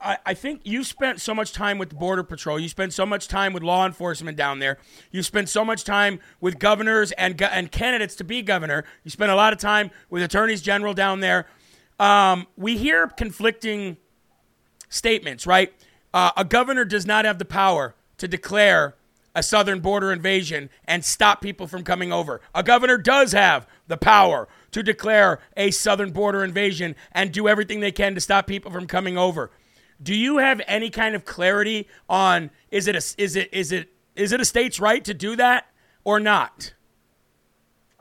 [0.00, 2.58] I, I think you spent so much time with the Border Patrol.
[2.58, 4.78] You spent so much time with law enforcement down there.
[5.10, 8.84] You spent so much time with governors and and candidates to be governor.
[9.04, 11.44] You spent a lot of time with attorneys general down there.
[12.00, 13.98] Um, we hear conflicting
[14.88, 15.70] statements, right?
[16.14, 18.94] Uh, a governor does not have the power to declare
[19.38, 22.40] a southern border invasion and stop people from coming over.
[22.56, 27.78] A governor does have the power to declare a southern border invasion and do everything
[27.78, 29.52] they can to stop people from coming over.
[30.02, 33.90] Do you have any kind of clarity on is it a, is it is it
[34.16, 35.66] is it a state's right to do that
[36.02, 36.74] or not?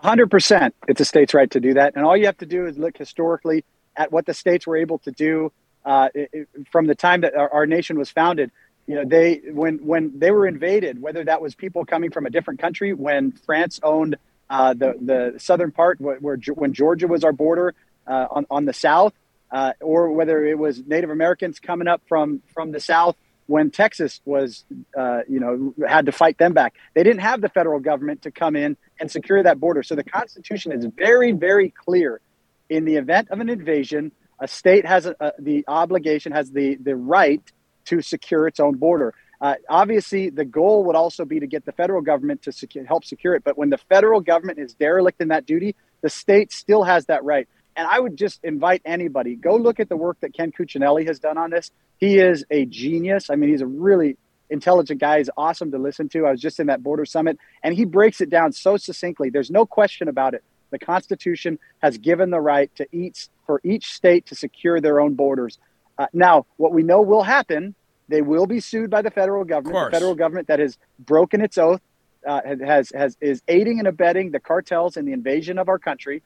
[0.04, 2.78] 100% it's a state's right to do that and all you have to do is
[2.78, 3.64] look historically
[3.96, 5.52] at what the states were able to do
[5.86, 8.52] uh, it, from the time that our, our nation was founded
[8.88, 12.32] you know they when when they were invaded whether that was people coming from a
[12.32, 14.18] different country when france owned
[14.50, 17.76] uh, the the southern part where, where, when Georgia was our border
[18.08, 19.14] uh, on on the south.
[19.52, 23.16] uh, or whether it was Native Americans coming up from from the South
[23.48, 24.66] when Texas was,
[24.98, 26.76] uh, you know, had to fight them back.
[26.96, 29.84] They didn't have the federal government to come in and secure that border.
[29.84, 32.22] So the Constitution is very, very clear.
[32.70, 36.76] In the event of an invasion, a state has a, a, the obligation, has the
[36.76, 37.42] the right
[37.88, 39.14] to secure its own border.
[39.40, 43.36] Uh, obviously, the goal would also be to get the federal government to help secure
[43.36, 43.44] it.
[43.44, 47.24] But when the federal government is derelict in that duty, the state still has that
[47.24, 47.48] right.
[47.76, 51.20] And I would just invite anybody go look at the work that Ken Cuccinelli has
[51.20, 51.70] done on this.
[51.98, 53.30] He is a genius.
[53.30, 54.18] I mean, he's a really
[54.50, 55.20] intelligent guy.
[55.20, 56.26] He's awesome to listen to.
[56.26, 59.30] I was just in that border summit, and he breaks it down so succinctly.
[59.30, 60.44] There's no question about it.
[60.72, 65.14] The Constitution has given the right to each for each state to secure their own
[65.14, 65.60] borders.
[65.98, 67.76] Uh, now, what we know will happen
[68.10, 69.92] they will be sued by the federal government.
[69.92, 71.82] The federal government that has broken its oath
[72.26, 76.24] uh, has has is aiding and abetting the cartels in the invasion of our country.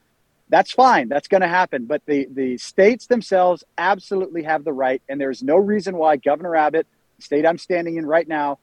[0.49, 1.07] That's fine.
[1.07, 1.86] That's going to happen.
[1.86, 6.55] But the the states themselves absolutely have the right, and there's no reason why Governor
[6.55, 8.59] Abbott, the state I'm standing in right now,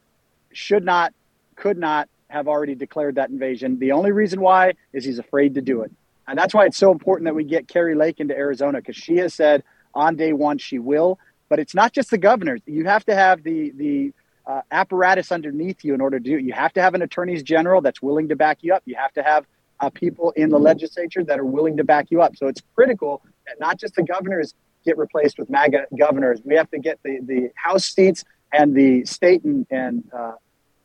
[0.53, 1.13] should not,
[1.57, 3.79] could not have already declared that invasion.
[3.79, 5.91] The only reason why is he's afraid to do it,
[6.27, 9.17] and that's why it's so important that we get Kari Lake into Arizona because she
[9.17, 11.19] has said on day one she will.
[11.49, 12.61] But it's not just the governors.
[12.67, 14.13] You have to have the the
[14.47, 16.45] uh, apparatus underneath you in order to do it.
[16.45, 18.83] You have to have an attorneys general that's willing to back you up.
[18.87, 19.47] You have to have
[19.81, 22.37] uh, people in the legislature that are willing to back you up.
[22.37, 26.41] So it's critical that not just the governors get replaced with MAGA governors.
[26.45, 30.33] We have to get the, the House seats and the state and, and uh,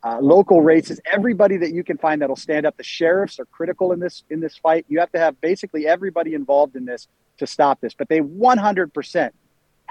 [0.04, 1.00] uh, local races.
[1.12, 2.78] Everybody that you can find that'll stand up.
[2.78, 4.86] The sheriffs are critical in this in this fight.
[4.90, 7.94] You have to have basically everybody involved in this to stop this.
[7.94, 9.34] But they 100 percent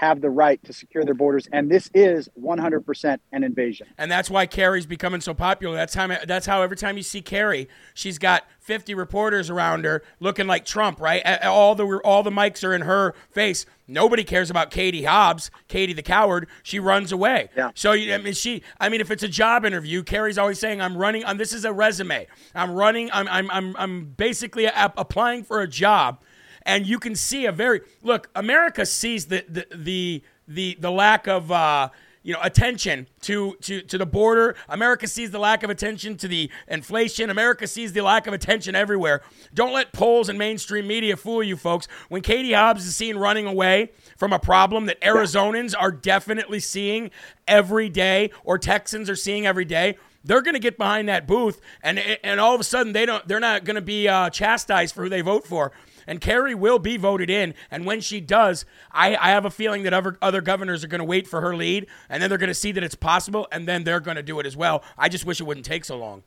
[0.03, 3.87] have the right to secure their borders, and this is 100% an invasion.
[3.97, 5.75] And that's why Kari's becoming so popular.
[5.75, 10.03] That's how that's how every time you see Kari, she's got 50 reporters around her
[10.19, 11.25] looking like Trump, right?
[11.43, 13.65] All the all the mics are in her face.
[13.87, 16.47] Nobody cares about Katie Hobbs, Katie the coward.
[16.63, 17.49] She runs away.
[17.55, 17.71] Yeah.
[17.75, 18.63] So I mean, she.
[18.79, 21.25] I mean, if it's a job interview, Kari's always saying, "I'm running.
[21.25, 22.27] I'm, this is a resume.
[22.55, 23.09] I'm running.
[23.11, 26.21] I'm I'm I'm, I'm basically a, applying for a job."
[26.65, 28.29] And you can see a very look.
[28.35, 31.51] America sees the the the the, the lack of.
[31.51, 31.89] Uh,
[32.23, 34.55] you know, attention to, to, to the border.
[34.69, 37.29] America sees the lack of attention to the inflation.
[37.29, 39.21] America sees the lack of attention everywhere.
[39.53, 41.87] Don't let polls and mainstream media fool you, folks.
[42.07, 47.11] When Katie Hobbs is seen running away from a problem that Arizonans are definitely seeing
[47.45, 51.59] every day, or Texans are seeing every day, they're going to get behind that booth,
[51.81, 53.27] and and all of a sudden they don't.
[53.27, 55.73] They're not going to be uh, chastised for who they vote for
[56.07, 57.53] and Kari will be voted in.
[57.71, 60.99] And when she does, I, I have a feeling that other, other governors are going
[60.99, 63.67] to wait for her lead, and then they're going to see that it's possible, and
[63.67, 64.83] then they're going to do it as well.
[64.97, 66.23] I just wish it wouldn't take so long.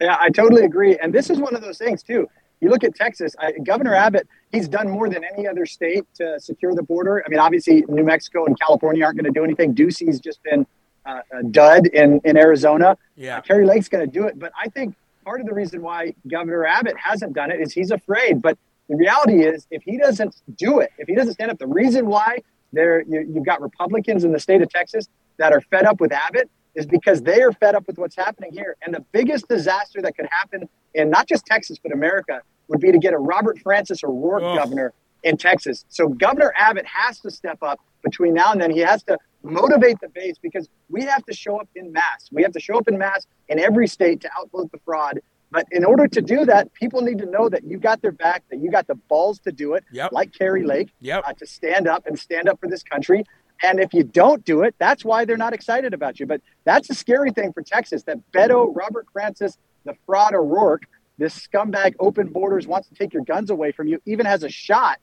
[0.00, 0.96] Yeah, I totally agree.
[0.98, 2.28] And this is one of those things, too.
[2.60, 6.40] You look at Texas, I, Governor Abbott, he's done more than any other state to
[6.40, 7.22] secure the border.
[7.26, 9.74] I mean, obviously, New Mexico and California aren't going to do anything.
[9.74, 10.66] Ducey's just been
[11.04, 12.96] uh, a dud in, in Arizona.
[13.16, 13.40] Yeah.
[13.42, 14.38] Kari Lake's going to do it.
[14.38, 14.94] But I think
[15.24, 18.42] part of the reason why Governor Abbott hasn't done it is he's afraid.
[18.42, 18.58] But
[18.88, 22.06] the reality is, if he doesn't do it, if he doesn't stand up, the reason
[22.06, 25.08] why there you, you've got Republicans in the state of Texas
[25.38, 28.52] that are fed up with Abbott is because they are fed up with what's happening
[28.52, 28.76] here.
[28.82, 32.92] And the biggest disaster that could happen in not just Texas but America would be
[32.92, 34.56] to get a Robert Francis O'Rourke oh.
[34.56, 35.84] governor in Texas.
[35.88, 38.70] So Governor Abbott has to step up between now and then.
[38.70, 42.28] He has to motivate the base because we have to show up in mass.
[42.32, 45.20] We have to show up in mass in every state to outvote the fraud.
[45.50, 48.42] But in order to do that, people need to know that you got their back,
[48.50, 50.10] that you got the balls to do it, yep.
[50.10, 51.22] like Kari Lake, yep.
[51.26, 53.24] uh, to stand up and stand up for this country.
[53.62, 56.26] And if you don't do it, that's why they're not excited about you.
[56.26, 60.86] But that's a scary thing for Texas that Beto, Robert Francis, the fraud O'Rourke,
[61.18, 64.48] this scumbag open borders wants to take your guns away from you, even has a
[64.48, 64.98] shot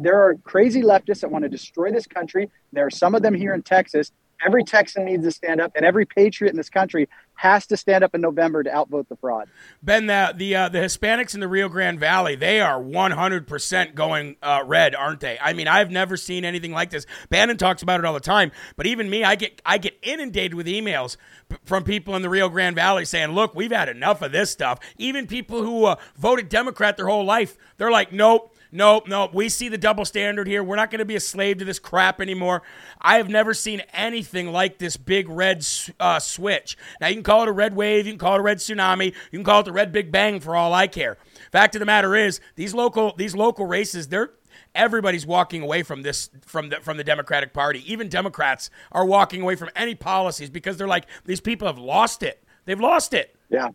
[0.00, 2.50] there are crazy leftists that want to destroy this country.
[2.72, 4.12] There are some of them here in Texas.
[4.44, 8.04] Every Texan needs to stand up, and every patriot in this country has to stand
[8.04, 9.48] up in November to outvote the fraud.
[9.82, 14.36] Ben, the the, uh, the Hispanics in the Rio Grande Valley, they are 100% going
[14.42, 15.38] uh, red, aren't they?
[15.40, 17.06] I mean, I've never seen anything like this.
[17.30, 20.54] Bannon talks about it all the time, but even me, I get I get inundated
[20.54, 21.16] with emails
[21.64, 24.78] from people in the Rio Grande Valley saying, "Look, we've had enough of this stuff."
[24.98, 29.32] Even people who uh, voted Democrat their whole life, they're like, "Nope." Nope, nope.
[29.32, 30.64] We see the double standard here.
[30.64, 32.62] We're not going to be a slave to this crap anymore.
[33.00, 35.64] I have never seen anything like this big red
[36.00, 36.76] uh, switch.
[37.00, 39.14] Now, you can call it a red wave, you can call it a red tsunami,
[39.30, 41.18] you can call it the red big bang for all I care.
[41.52, 44.32] Fact of the matter is, these local these local races, they're
[44.74, 47.80] everybody's walking away from this from the from the Democratic Party.
[47.90, 52.24] Even Democrats are walking away from any policies because they're like these people have lost
[52.24, 52.42] it.
[52.64, 53.36] They've lost it.
[53.50, 53.68] Yeah.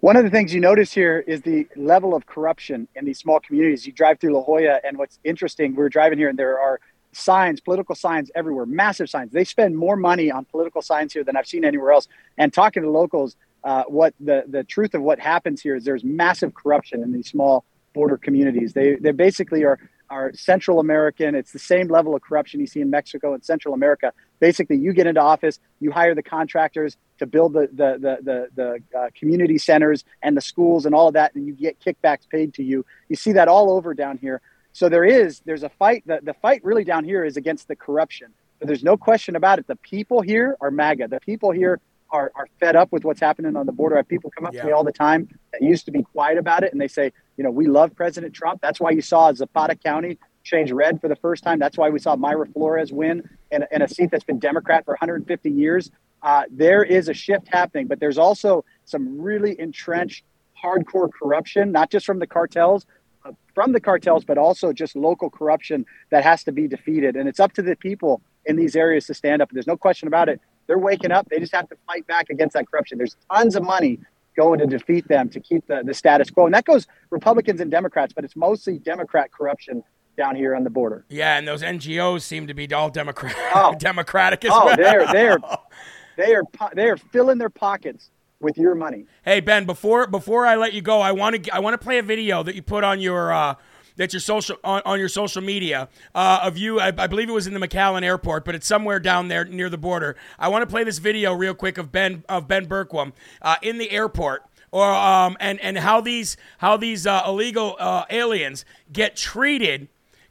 [0.00, 3.40] One of the things you notice here is the level of corruption in these small
[3.40, 3.84] communities.
[3.84, 6.78] You drive through La Joya, and what's interesting, we are driving here, and there are
[7.10, 9.32] signs, political signs everywhere, massive signs.
[9.32, 12.06] They spend more money on political signs here than I've seen anywhere else.
[12.36, 13.34] And talking to locals,
[13.64, 17.28] uh, what the, the truth of what happens here is there's massive corruption in these
[17.28, 18.74] small border communities.
[18.74, 19.80] They, they basically are,
[20.10, 21.34] are Central American.
[21.34, 24.12] It's the same level of corruption you see in Mexico and Central America.
[24.40, 28.48] Basically, you get into office, you hire the contractors to build the, the, the, the,
[28.54, 32.28] the uh, community centers and the schools and all of that, and you get kickbacks
[32.28, 32.84] paid to you.
[33.08, 34.40] You see that all over down here.
[34.72, 36.04] So there is, there's a fight.
[36.06, 38.28] The, the fight really down here is against the corruption.
[38.58, 39.66] But there's no question about it.
[39.66, 41.08] The people here are MAGA.
[41.08, 41.80] The people here
[42.10, 43.96] are, are fed up with what's happening on the border.
[43.96, 44.62] I have people come up yeah.
[44.62, 47.12] to me all the time that used to be quiet about it, and they say,
[47.36, 48.60] you know, we love President Trump.
[48.60, 50.18] That's why you saw Zapata County
[50.48, 51.58] change red for the first time.
[51.58, 54.92] That's why we saw Mayra Flores win in, in a seat that's been Democrat for
[54.92, 55.90] 150 years.
[56.22, 60.24] Uh, there is a shift happening, but there's also some really entrenched,
[60.60, 62.86] hardcore corruption, not just from the cartels,
[63.24, 67.14] uh, from the cartels, but also just local corruption that has to be defeated.
[67.14, 69.50] And it's up to the people in these areas to stand up.
[69.52, 70.40] There's no question about it.
[70.66, 71.28] They're waking up.
[71.28, 72.98] They just have to fight back against that corruption.
[72.98, 74.00] There's tons of money
[74.36, 76.46] going to defeat them to keep the, the status quo.
[76.46, 79.82] And that goes Republicans and Democrats, but it's mostly Democrat corruption
[80.18, 81.06] down here on the border.
[81.08, 83.74] Yeah, and those NGOs seem to be all Democrat, oh.
[83.78, 84.76] Democratic as oh, well.
[84.76, 85.38] they're they're
[86.18, 86.42] they are
[86.74, 88.10] they are filling their pockets
[88.40, 89.06] with your money.
[89.24, 91.96] Hey Ben, before before I let you go, I want to I want to play
[91.96, 93.54] a video that you put on your uh,
[93.96, 96.80] that's your social on, on your social media uh, of you.
[96.80, 99.70] I, I, believe it was in the McAllen Airport, but it's somewhere down there near
[99.70, 100.16] the border.
[100.38, 103.78] I want to play this video real quick of Ben of Ben Bergquam uh, in
[103.78, 104.44] the airport.
[104.70, 109.88] Or um, and and how these how these uh, illegal uh, aliens get treated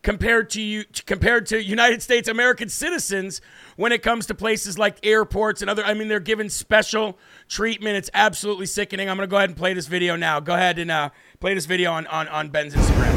[0.08, 3.42] compared to you compared to United States American citizens
[3.76, 7.18] when it comes to places like airports and other I mean they're given special
[7.50, 10.80] treatment it's absolutely sickening I'm to go ahead and play this video now go ahead
[10.80, 11.10] and uh,
[11.42, 13.14] play this video on, on, on Ben's Instagram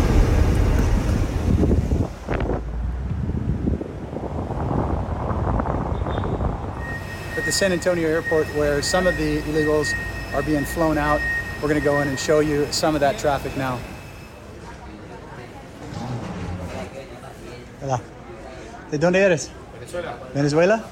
[7.38, 9.95] at the San Antonio airport where some of the illegals
[10.34, 11.20] are being flown out.
[11.62, 13.78] We're to go in and show you some of that traffic now.
[17.82, 17.98] Hola.
[18.90, 19.50] ¿De dónde eres?
[19.72, 20.18] Venezuela.
[20.34, 20.84] ¿Venezuela?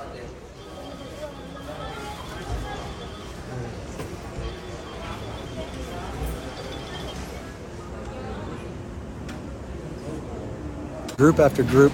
[11.19, 11.93] Group after group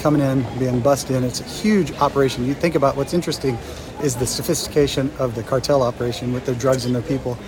[0.00, 1.22] coming in, being bussed in.
[1.22, 2.44] It's a huge operation.
[2.44, 3.56] You think about what's interesting
[4.02, 7.38] is the sophistication of the cartel operation with their drugs and their people,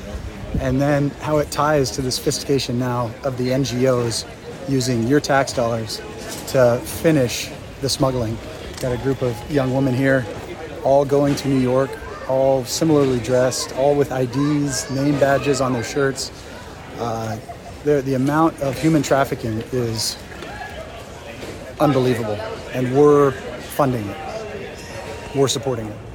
[0.60, 4.24] and then how it ties to the sophistication now of the NGOs
[4.68, 6.00] using your tax dollars
[6.48, 8.36] to finish the smuggling.
[8.80, 10.24] Got a group of young women here,
[10.84, 11.90] all going to New York,
[12.28, 16.30] all similarly dressed, all with IDs, name badges on their shirts.
[16.98, 17.38] Uh,
[17.84, 20.16] the, the amount of human trafficking is
[21.80, 22.38] unbelievable.
[22.72, 24.16] And we're funding it,
[25.34, 26.05] we're supporting it.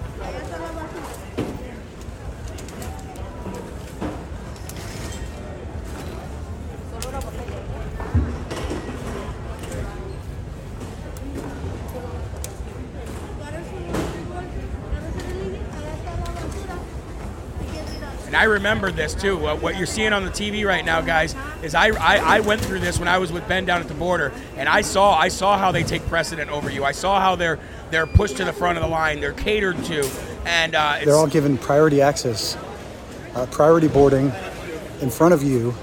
[18.52, 19.38] Remember this too.
[19.38, 22.80] what you're seeing on the TV right now, guys, is I, I, I went through
[22.80, 25.58] this when I was with Ben down at the border, and I saw I saw
[25.58, 26.84] how they take precedent over you.
[26.84, 30.10] I saw how they're they're pushed to the front of the line, they're catered to,
[30.46, 32.58] and uh, they're all given priority access,
[33.36, 34.32] uh, priority boarding,
[35.02, 35.74] in front of you.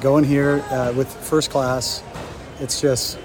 [0.00, 2.02] Going here uh, with first class,
[2.60, 3.18] it's just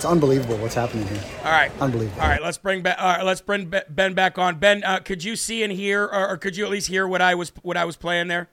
[0.00, 1.22] it's unbelievable what's happening here.
[1.44, 2.22] All right, unbelievable.
[2.22, 2.94] All right, let's bring Ben.
[2.96, 4.58] Uh, let's bring Ben back on.
[4.58, 7.20] Ben, uh, could you see and hear, or, or, could you at least hear what
[7.20, 8.48] I was what I was playing there?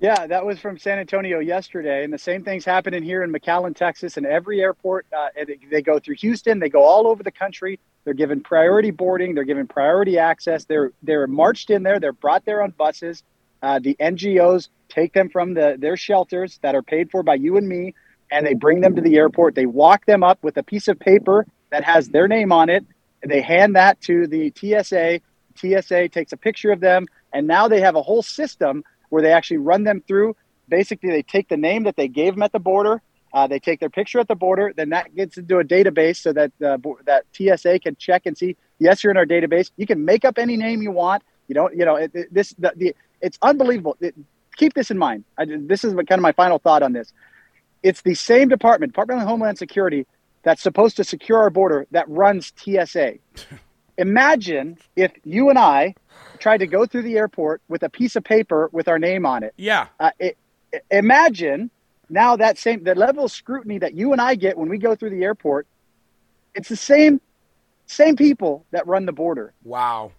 [0.00, 3.76] Yeah, that was from San Antonio yesterday, and the same thing's happening here in McAllen,
[3.76, 4.16] Texas.
[4.16, 5.28] And every airport, uh,
[5.70, 6.58] they go through Houston.
[6.58, 7.78] They go all over the country.
[8.02, 9.36] They're given priority boarding.
[9.36, 10.64] They're given priority access.
[10.64, 12.00] They're they're marched in there.
[12.00, 13.22] They're brought there on buses.
[13.62, 17.56] Uh, the NGOs take them from the their shelters that are paid for by you
[17.56, 17.94] and me
[18.30, 19.54] and they bring them to the airport.
[19.54, 22.84] They walk them up with a piece of paper that has their name on it.
[23.22, 25.20] and They hand that to the TSA.
[25.56, 29.32] TSA takes a picture of them, and now they have a whole system where they
[29.32, 30.36] actually run them through.
[30.68, 33.02] Basically, they take the name that they gave them at the border.
[33.32, 34.72] Uh, they take their picture at the border.
[34.74, 38.56] Then that gets into a database so that uh, that TSA can check and see.
[38.78, 39.70] Yes, you're in our database.
[39.76, 41.22] You can make up any name you want.
[41.46, 41.76] You don't.
[41.76, 42.54] You know it, it, this.
[42.58, 43.96] The, the, it's unbelievable.
[44.00, 44.14] It,
[44.56, 45.24] keep this in mind.
[45.38, 47.12] I, this is kind of my final thought on this
[47.82, 50.06] it's the same department, Department of Homeland Security,
[50.42, 53.14] that's supposed to secure our border that runs TSA.
[53.98, 55.94] imagine if you and I
[56.38, 59.42] tried to go through the airport with a piece of paper with our name on
[59.42, 59.52] it.
[59.56, 59.88] Yeah.
[60.00, 60.38] Uh, it,
[60.90, 61.70] imagine
[62.08, 64.94] now that same the level of scrutiny that you and I get when we go
[64.94, 65.66] through the airport.
[66.54, 67.20] It's the same
[67.86, 69.52] same people that run the border.
[69.64, 70.12] Wow.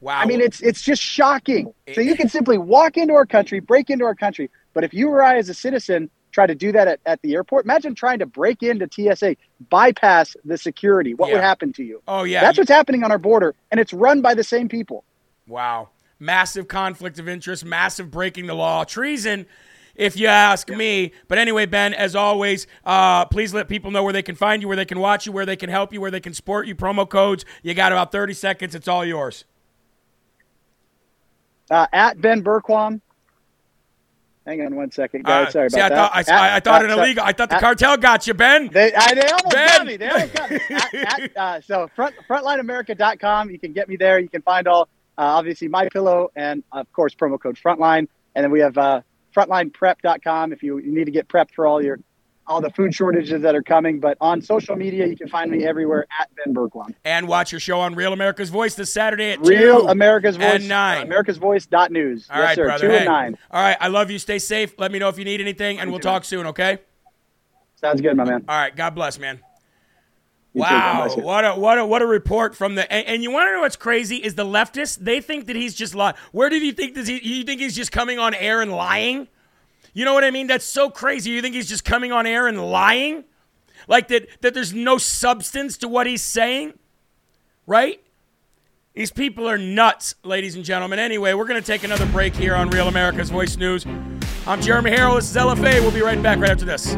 [0.00, 0.20] Wow.
[0.20, 1.74] I mean, it's it's just shocking.
[1.94, 5.08] So you can simply walk into our country, break into our country, but if you
[5.08, 6.10] or I, as a citizen,
[6.40, 9.36] try to do that at, at the airport, imagine trying to break into TSA,
[9.68, 11.12] bypass the security.
[11.14, 11.34] What Yeah.
[11.34, 12.02] would happen to you?
[12.08, 12.40] Oh yeah.
[12.40, 15.04] That's what's happening on our border, and it's run by the same people.
[15.46, 15.90] Wow.
[16.18, 19.46] Massive conflict of interest, massive breaking the law, treason,
[19.94, 21.12] if you ask me.
[21.28, 24.68] But anyway, Ben, as always, uh, please let people know where they can find you,
[24.68, 26.74] where they can watch you, where they can help you, where they can support you.
[26.74, 27.44] Promo codes.
[27.62, 28.74] You got about 30 seconds.
[28.74, 29.44] It's all yours.
[31.70, 33.00] Uh, at Ben Bergquam.
[34.46, 35.48] Hang on one second, guys.
[35.48, 35.94] Uh, Sorry about see, I that.
[35.94, 37.22] thought, I, At- I, thought it illegal.
[37.24, 38.68] I thought the at- cartel got you, Ben.
[38.72, 39.68] They, I, they almost Ben!
[39.78, 39.96] got me.
[39.98, 40.60] They almost got me.
[40.70, 43.50] At, at, uh, so front, frontlineamerica.com.
[43.50, 44.18] You can get me there.
[44.18, 44.82] You can find all,
[45.18, 48.08] uh, obviously, my pillow and, of course, promo code Frontline.
[48.34, 49.02] And then we have uh,
[49.36, 52.00] frontlineprep.com if you, you need to get prepped for all your
[52.50, 54.00] all the food shortages that are coming.
[54.00, 56.92] But on social media, you can find me everywhere at Ben Bergquam.
[57.04, 60.56] And watch your show on Real America's Voice this Saturday at Real 2 America's Voice.
[60.56, 61.06] and 9.
[61.06, 62.26] America's Voice dot news.
[62.28, 62.64] All yes, right, sir.
[62.64, 62.86] brother.
[62.86, 62.96] Two Hey.
[62.98, 63.38] and nine.
[63.52, 63.76] All right.
[63.80, 64.18] I love you.
[64.18, 64.74] Stay safe.
[64.78, 66.78] Let me know if you need anything, and we'll talk soon, okay?
[67.76, 68.44] Sounds good, my man.
[68.48, 68.74] All right.
[68.74, 69.40] God bless, man.
[70.52, 73.46] You Wow, what a what a what a report from the and, and you want
[73.46, 76.16] to know what's crazy is the leftists they think that he's just lying.
[76.32, 77.20] Where did you think that he?
[77.22, 79.28] You think he's just coming on air and lying?
[79.92, 80.46] You know what I mean?
[80.46, 81.30] That's so crazy.
[81.30, 83.24] You think he's just coming on air and lying?
[83.88, 86.74] Like that that there's no substance to what he's saying?
[87.66, 88.00] Right?
[88.94, 90.98] These people are nuts, ladies and gentlemen.
[90.98, 93.86] Anyway, we're going to take another break here on Real America's Voice News.
[94.46, 95.14] I'm Jeremy Herrell.
[95.14, 95.80] This is LFA.
[95.80, 96.96] We'll be right back right after this.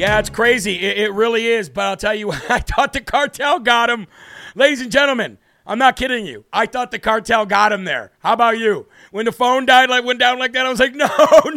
[0.00, 0.76] Yeah, it's crazy.
[0.76, 1.68] It, it really is.
[1.68, 4.06] But I'll tell you I thought the cartel got him.
[4.54, 5.36] Ladies and gentlemen,
[5.66, 6.46] I'm not kidding you.
[6.52, 8.10] I thought the cartel got him there.
[8.20, 8.86] How about you?
[9.10, 11.06] When the phone died, like went down like that, I was like, no,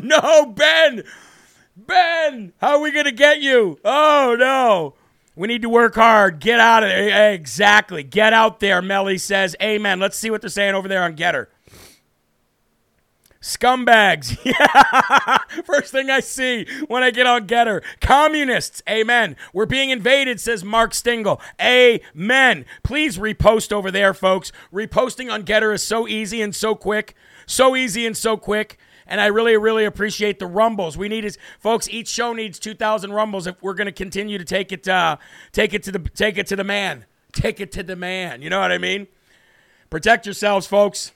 [0.04, 1.04] no, Ben,
[1.78, 3.80] Ben, how are we gonna get you?
[3.86, 4.96] Oh no.
[5.36, 6.40] We need to work hard.
[6.40, 7.34] Get out of there.
[7.34, 8.04] Exactly.
[8.04, 9.56] Get out there, Melly says.
[9.64, 10.00] Amen.
[10.00, 11.48] Let's see what they're saying over there on GETTR.
[13.44, 14.38] Scumbags.
[14.54, 15.38] Yeah.
[15.66, 17.84] First thing I see when I get on GETTR.
[18.02, 18.82] Communists.
[18.90, 19.36] Amen.
[19.52, 21.42] We're being invaded, says Mark Stingle.
[21.60, 22.66] Amen.
[22.84, 24.52] Please repost over there, folks.
[24.72, 27.16] Reposting on GETTR is so easy and so quick.
[27.46, 28.78] So easy and so quick.
[29.08, 30.98] And I really, really appreciate the rumbles.
[30.98, 31.90] We need is folks.
[31.90, 35.18] Each show needs two thousand rumbles if we're going to continue to take it, uh,
[35.52, 38.42] take it to the, take it to the man, take it to the man.
[38.42, 39.08] You know what I mean?
[39.90, 41.12] Protect yourselves, folks.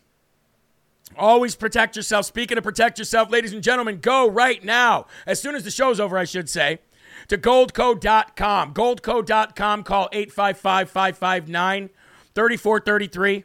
[1.17, 2.25] Always protect yourself.
[2.25, 5.07] Speaking of protect yourself, ladies and gentlemen, go right now.
[5.25, 6.79] As soon as the show's over, I should say,
[7.27, 8.73] to goldco.com.
[8.73, 9.83] Goldco.com.
[9.83, 11.89] Call 855 559
[12.35, 13.43] 3433.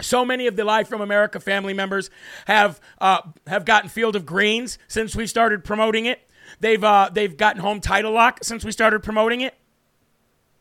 [0.00, 2.10] So many of the Live from America family members
[2.46, 6.20] have uh, have gotten Field of Greens since we started promoting it.
[6.60, 9.54] They've uh, they've gotten home title lock since we started promoting it.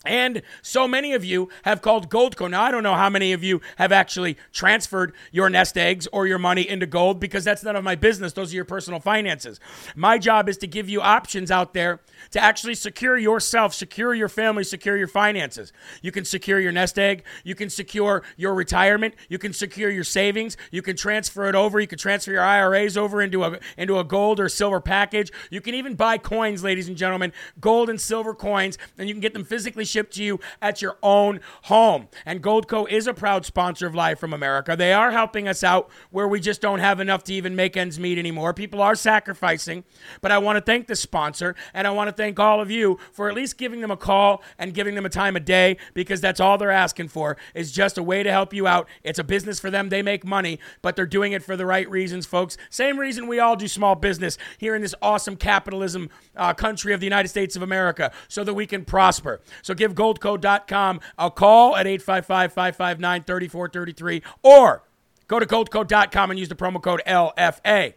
[0.06, 2.49] And so many of you have called Goldco.
[2.49, 6.28] Now, I don't know how many of you have actually transferred your nest eggs or
[6.28, 8.34] your money into gold because that's none of my business.
[8.34, 9.60] Those are your personal finances.
[9.95, 12.01] My job is to give you options out there
[12.32, 15.72] to actually secure yourself, secure your family, secure your finances.
[16.01, 17.24] You can secure your nest egg.
[17.43, 19.16] You can secure your retirement.
[19.30, 20.58] You can secure your savings.
[20.72, 21.80] You can transfer it over.
[21.80, 25.32] You can transfer your IRAs over into a, into a gold or silver package.
[25.49, 29.22] You can even buy coins, ladies and gentlemen, gold and silver coins, and you can
[29.22, 32.08] get them physically shipped to you at your own home.
[32.26, 34.76] And Goldco is a proud sponsor of Live from America.
[34.76, 38.00] They are helping us out where we just don't have enough to even make ends
[38.00, 38.54] meet anymore.
[38.54, 39.84] People are sacrificing,
[40.22, 42.98] but I want to thank the sponsor and I want to thank all of you
[43.12, 46.22] for at least giving them a call and giving them a time of day because
[46.22, 48.88] that's all they're asking for is just a way to help you out.
[49.04, 49.89] It's a business for them.
[49.89, 52.58] They make money, but they're doing it for the right reasons, folks.
[52.70, 57.00] Same reason we all do small business here in this awesome capitalism uh, country of
[57.00, 59.41] the United States of America so that we can prosper.
[59.62, 64.84] So give goldco.com a call at 855 559 3433 or
[65.27, 67.93] go to goldco.com and use the promo code LFA.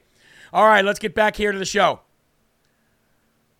[0.52, 2.00] All right, let's get back here to the show.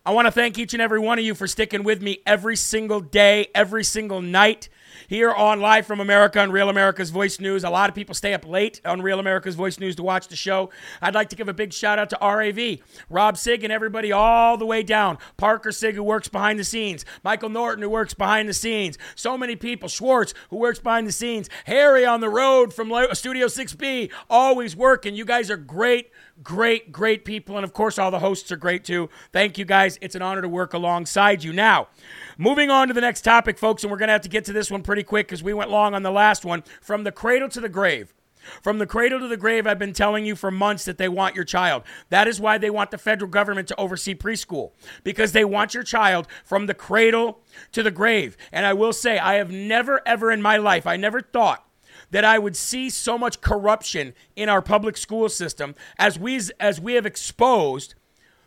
[0.05, 2.55] I want to thank each and every one of you for sticking with me every
[2.55, 4.69] single day, every single night.
[5.09, 7.63] Here on Live from America on Real America's Voice News.
[7.63, 10.35] A lot of people stay up late on Real America's Voice News to watch the
[10.35, 10.71] show.
[11.01, 12.79] I'd like to give a big shout out to RAV,
[13.09, 15.19] Rob Sigg, and everybody all the way down.
[15.37, 17.05] Parker Sigg, who works behind the scenes.
[17.23, 18.99] Michael Norton, who works behind the scenes.
[19.15, 19.89] So many people.
[19.89, 21.49] Schwartz, who works behind the scenes.
[21.67, 25.15] Harry on the road from Studio 6B, always working.
[25.15, 26.11] You guys are great
[26.43, 27.57] great, great people.
[27.57, 29.09] And of course, all the hosts are great too.
[29.33, 29.99] Thank you guys.
[30.01, 31.53] It's an honor to work alongside you.
[31.53, 31.89] Now,
[32.39, 34.53] moving on to the next topic, folks, and we're going to have to get to
[34.53, 36.63] this one pretty quick because we went long on the last one.
[36.81, 38.13] From the cradle to the grave.
[38.63, 41.35] From the cradle to the grave, I've been telling you for months that they want
[41.35, 41.83] your child.
[42.11, 44.71] That is why they want the federal government to oversee preschool,
[45.03, 47.41] because they want your child from the cradle
[47.73, 48.37] to the grave.
[48.53, 51.66] And I will say, I have never, ever in my life, I never thought
[52.11, 56.81] that I would see so much corruption in our public school system as we as
[56.81, 57.95] we have exposed.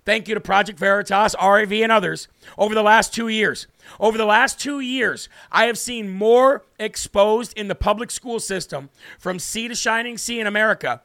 [0.06, 3.68] Thank you to Project Veritas, RAV, and others over the last two years.
[4.00, 8.90] Over the last two years, I have seen more exposed in the public school system
[9.20, 11.02] from sea to shining sea in America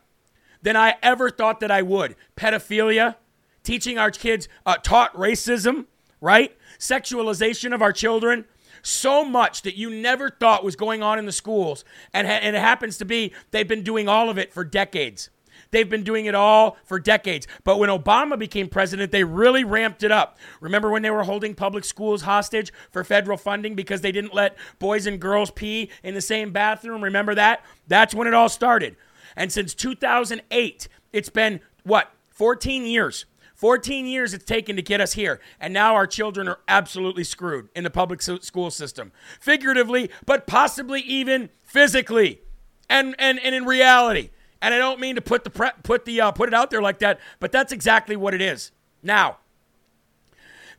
[0.62, 2.16] than I ever thought that I would.
[2.36, 3.16] Pedophilia,
[3.62, 5.86] teaching our kids, uh, taught racism,
[6.20, 6.56] right?
[6.78, 8.46] Sexualization of our children,
[8.84, 11.84] so much that you never thought was going on in the schools.
[12.12, 15.30] And, ha- and it happens to be they've been doing all of it for decades.
[15.70, 17.48] They've been doing it all for decades.
[17.64, 20.38] But when Obama became president, they really ramped it up.
[20.60, 24.56] Remember when they were holding public schools hostage for federal funding because they didn't let
[24.78, 27.02] boys and girls pee in the same bathroom?
[27.02, 27.64] Remember that?
[27.88, 28.94] That's when it all started.
[29.34, 32.12] And since 2008, it's been what?
[32.30, 36.58] 14 years 14 years it's taken to get us here, and now our children are
[36.66, 42.40] absolutely screwed in the public school system, figuratively, but possibly even physically,
[42.88, 44.30] and and, and in reality.
[44.60, 46.82] And I don't mean to put the pre- put the uh, put it out there
[46.82, 48.72] like that, but that's exactly what it is.
[49.02, 49.38] Now,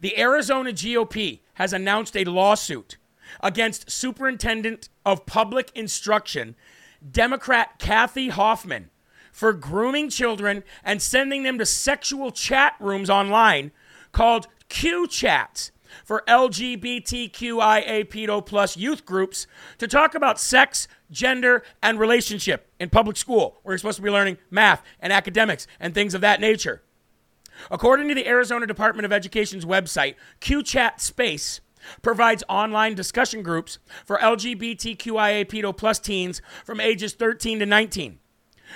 [0.01, 2.97] the Arizona GOP has announced a lawsuit
[3.41, 6.55] against Superintendent of Public Instruction,
[7.09, 8.89] Democrat Kathy Hoffman
[9.35, 13.69] for grooming children and sending them to sexual chat rooms online
[14.13, 15.73] called Q Chats
[16.05, 19.45] for LGBTQIA pedo plus youth groups
[19.77, 24.09] to talk about sex, gender, and relationship in public school, where you're supposed to be
[24.09, 26.81] learning math and academics and things of that nature.
[27.69, 31.59] According to the Arizona Department of Education's website, QChat Space
[32.01, 38.19] provides online discussion groups for LGBTQIA pedo plus teens from ages 13 to 19.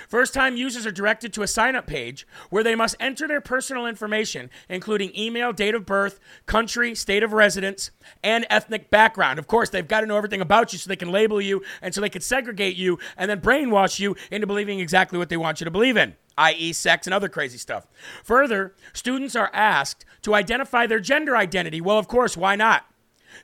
[0.08, 3.40] First time users are directed to a sign up page where they must enter their
[3.40, 7.90] personal information, including email, date of birth, country, state of residence,
[8.22, 9.38] and ethnic background.
[9.38, 11.94] Of course, they've got to know everything about you so they can label you and
[11.94, 15.60] so they can segregate you and then brainwash you into believing exactly what they want
[15.60, 17.86] you to believe in i.e., sex and other crazy stuff.
[18.24, 21.80] Further, students are asked to identify their gender identity.
[21.80, 22.86] Well, of course, why not?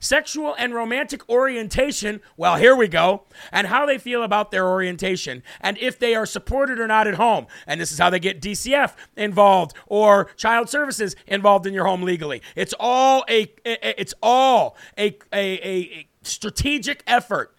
[0.00, 5.42] Sexual and romantic orientation, well, here we go, and how they feel about their orientation,
[5.60, 7.46] and if they are supported or not at home.
[7.66, 12.02] And this is how they get DCF involved or child services involved in your home
[12.02, 12.42] legally.
[12.54, 17.56] It's all a it's all a, a, a strategic effort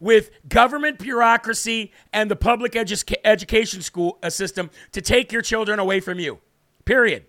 [0.00, 5.78] with government bureaucracy and the public edu- education school uh, system to take your children
[5.78, 6.38] away from you.
[6.84, 7.24] Period.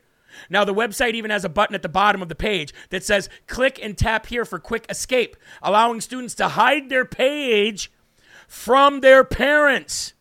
[0.49, 3.29] Now, the website even has a button at the bottom of the page that says
[3.47, 7.91] click and tap here for quick escape, allowing students to hide their page
[8.47, 10.13] from their parents.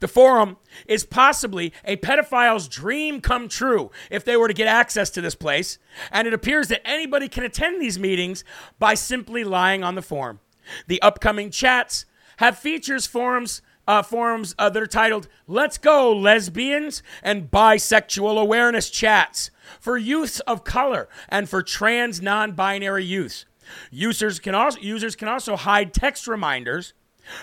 [0.00, 5.10] The forum is possibly a pedophile's dream come true if they were to get access
[5.10, 5.78] to this place,
[6.10, 8.44] and it appears that anybody can attend these meetings
[8.78, 10.40] by simply lying on the forum.
[10.86, 12.06] The upcoming chats
[12.38, 18.90] have features forums uh, forums uh, that are titled Let's Go Lesbians and Bisexual Awareness
[18.90, 23.44] Chats for youths of color and for trans non binary youths.
[23.90, 26.92] Users can, also, users can also hide text reminders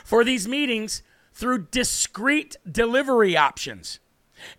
[0.03, 1.01] for these meetings
[1.33, 3.99] through discrete delivery options.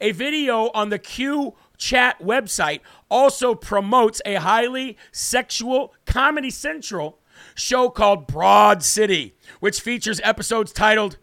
[0.00, 7.18] A video on the Q Chat website also promotes a highly sexual Comedy Central
[7.54, 11.16] show called Broad City, which features episodes titled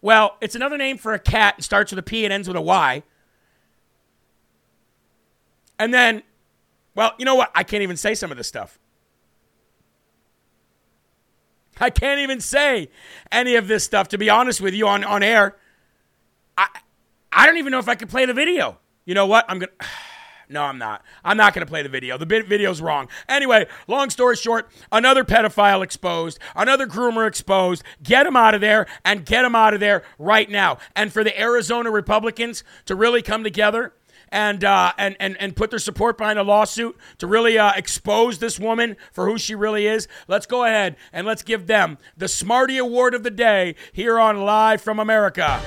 [0.00, 2.56] well, it's another name for a cat and starts with a P and ends with
[2.56, 3.02] a Y.
[5.78, 6.22] And then,
[6.94, 7.50] well, you know what?
[7.54, 8.78] I can't even say some of this stuff.
[11.80, 12.90] I can't even say
[13.30, 15.56] any of this stuff, to be honest with you, on, on air.
[16.56, 16.66] I,
[17.32, 18.78] I don't even know if I could play the video.
[19.04, 19.44] You know what?
[19.48, 19.86] I'm going to.
[20.48, 21.04] No, I'm not.
[21.24, 22.16] I'm not going to play the video.
[22.16, 23.08] The video's wrong.
[23.28, 27.82] Anyway, long story short, another pedophile exposed, another groomer exposed.
[28.02, 30.78] Get him out of there and get him out of there right now.
[30.96, 33.92] And for the Arizona Republicans to really come together
[34.30, 38.38] and uh, and and and put their support behind a lawsuit to really uh, expose
[38.38, 40.08] this woman for who she really is.
[40.26, 44.42] Let's go ahead and let's give them the Smarty Award of the day here on
[44.42, 45.60] Live from America.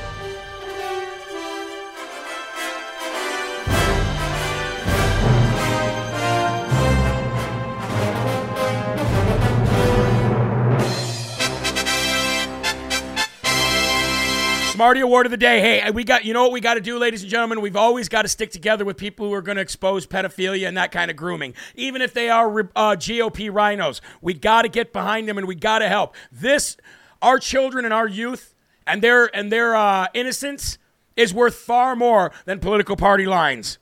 [14.81, 15.59] Smarty Award of the day.
[15.59, 17.61] Hey, we got you know what we got to do, ladies and gentlemen.
[17.61, 20.75] We've always got to stick together with people who are going to expose pedophilia and
[20.75, 24.01] that kind of grooming, even if they are uh, GOP rhinos.
[24.21, 26.15] We got to get behind them and we got to help.
[26.31, 26.77] This,
[27.21, 28.55] our children and our youth
[28.87, 30.79] and their and their uh, innocence
[31.15, 33.77] is worth far more than political party lines.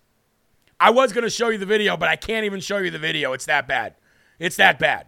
[0.81, 2.99] I was going to show you the video, but I can't even show you the
[2.99, 3.31] video.
[3.31, 3.95] It's that bad.
[4.37, 5.07] It's that bad.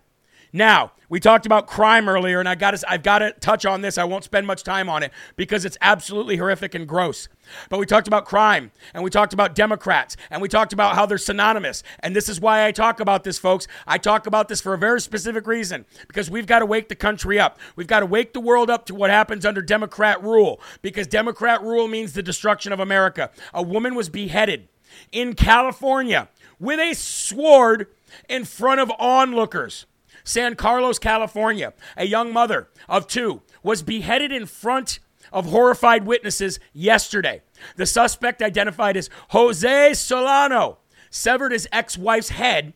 [0.54, 3.97] Now, we talked about crime earlier, and I got I've got to touch on this.
[3.97, 7.28] I won't spend much time on it because it's absolutely horrific and gross.
[7.70, 11.06] But we talked about crime, and we talked about Democrats, and we talked about how
[11.06, 11.84] they're synonymous.
[11.99, 13.68] And this is why I talk about this, folks.
[13.86, 16.95] I talk about this for a very specific reason because we've got to wake the
[16.95, 17.60] country up.
[17.76, 21.62] We've got to wake the world up to what happens under Democrat rule because Democrat
[21.62, 23.32] rule means the destruction of America.
[23.54, 24.68] A woman was beheaded
[25.12, 26.30] in California
[26.60, 27.88] with a sword
[28.30, 29.86] in front of onlookers.
[30.24, 34.99] San Carlos, California, a young mother of two was beheaded in front
[35.32, 37.41] of horrified witnesses yesterday.
[37.76, 42.74] The suspect, identified as Jose Solano, severed his ex wife's head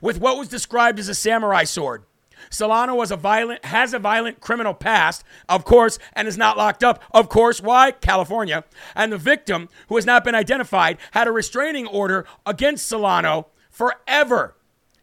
[0.00, 2.04] with what was described as a samurai sword.
[2.50, 6.84] Solano was a violent, has a violent criminal past, of course, and is not locked
[6.84, 7.02] up.
[7.12, 7.92] Of course, why?
[7.92, 8.64] California.
[8.94, 14.56] And the victim, who has not been identified, had a restraining order against Solano forever.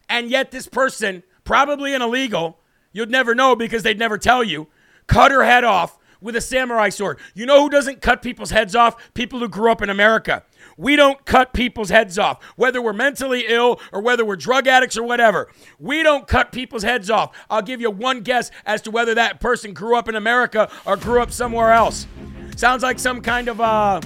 [0.10, 2.60] And yet, this person, probably an illegal,
[2.92, 4.68] you'd never know because they'd never tell you,
[5.08, 7.20] cut her head off with a samurai sword.
[7.34, 9.14] You know who doesn't cut people's heads off?
[9.14, 10.44] People who grew up in America.
[10.78, 14.98] We don't cut people's heads off, whether we're mentally ill or whether we're drug addicts
[14.98, 15.50] or whatever.
[15.78, 17.36] We don't cut people's heads off.
[17.50, 20.98] I'll give you one guess as to whether that person grew up in America or
[20.98, 22.08] grew up somewhere else.
[22.56, 24.02] Sounds like some kind of uh,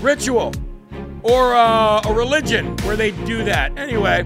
[0.00, 0.52] ritual
[1.22, 3.76] or uh, a religion where they do that.
[3.78, 4.24] Anyway.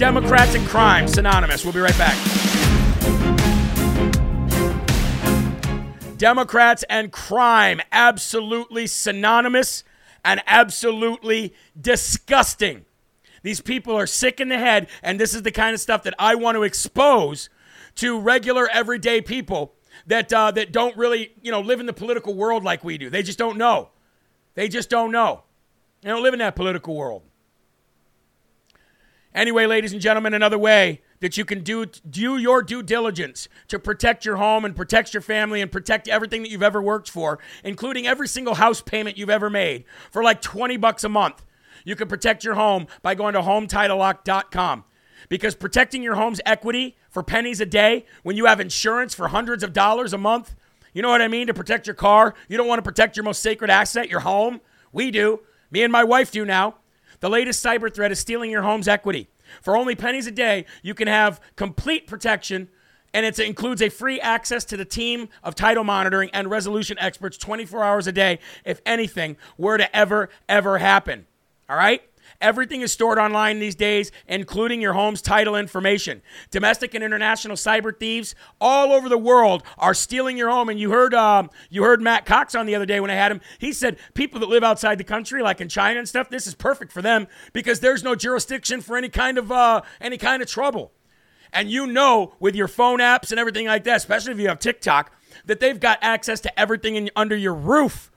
[0.00, 1.62] Democrats and crime, synonymous.
[1.62, 2.16] We'll be right back.
[6.16, 9.84] Democrats and crime, absolutely synonymous
[10.24, 12.86] and absolutely disgusting.
[13.42, 16.14] These people are sick in the head, and this is the kind of stuff that
[16.18, 17.50] I want to expose
[17.96, 19.74] to regular, everyday people
[20.06, 23.10] that uh, that don't really, you know, live in the political world like we do.
[23.10, 23.90] They just don't know.
[24.54, 25.42] They just don't know.
[26.00, 27.24] They don't live in that political world.
[29.34, 33.78] Anyway, ladies and gentlemen, another way that you can do do your due diligence to
[33.78, 37.38] protect your home and protect your family and protect everything that you've ever worked for,
[37.62, 41.44] including every single house payment you've ever made for like 20 bucks a month.
[41.84, 44.84] You can protect your home by going to hometitlelock.com.
[45.28, 49.62] Because protecting your home's equity for pennies a day when you have insurance for hundreds
[49.62, 50.54] of dollars a month,
[50.92, 51.46] you know what I mean?
[51.46, 54.60] To protect your car, you don't want to protect your most sacred asset, your home.
[54.92, 55.40] We do.
[55.70, 56.76] Me and my wife do now.
[57.20, 59.28] The latest cyber threat is stealing your home's equity.
[59.62, 62.68] For only pennies a day, you can have complete protection,
[63.12, 67.36] and it includes a free access to the team of title monitoring and resolution experts
[67.36, 71.26] 24 hours a day if anything were to ever, ever happen.
[71.68, 72.02] All right?
[72.40, 76.22] Everything is stored online these days, including your home's title information.
[76.50, 80.68] Domestic and international cyber thieves all over the world are stealing your home.
[80.70, 83.30] And you heard, um, you heard Matt Cox on the other day when I had
[83.30, 83.40] him.
[83.58, 86.54] He said people that live outside the country, like in China and stuff, this is
[86.54, 90.48] perfect for them because there's no jurisdiction for any kind of uh, any kind of
[90.48, 90.92] trouble.
[91.52, 94.58] And you know, with your phone apps and everything like that, especially if you have
[94.58, 95.12] TikTok,
[95.46, 98.09] that they've got access to everything in, under your roof.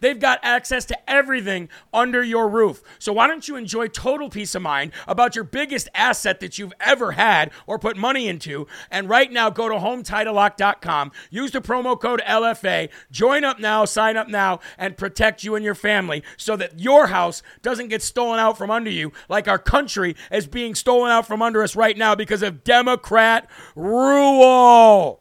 [0.00, 2.82] They've got access to everything under your roof.
[2.98, 6.72] So why don't you enjoy total peace of mind about your biggest asset that you've
[6.80, 8.66] ever had or put money into?
[8.90, 14.16] And right now, go to HometitleLock.com, use the promo code LFA, join up now, sign
[14.16, 18.38] up now, and protect you and your family so that your house doesn't get stolen
[18.38, 21.96] out from under you like our country is being stolen out from under us right
[21.96, 25.20] now because of Democrat rule.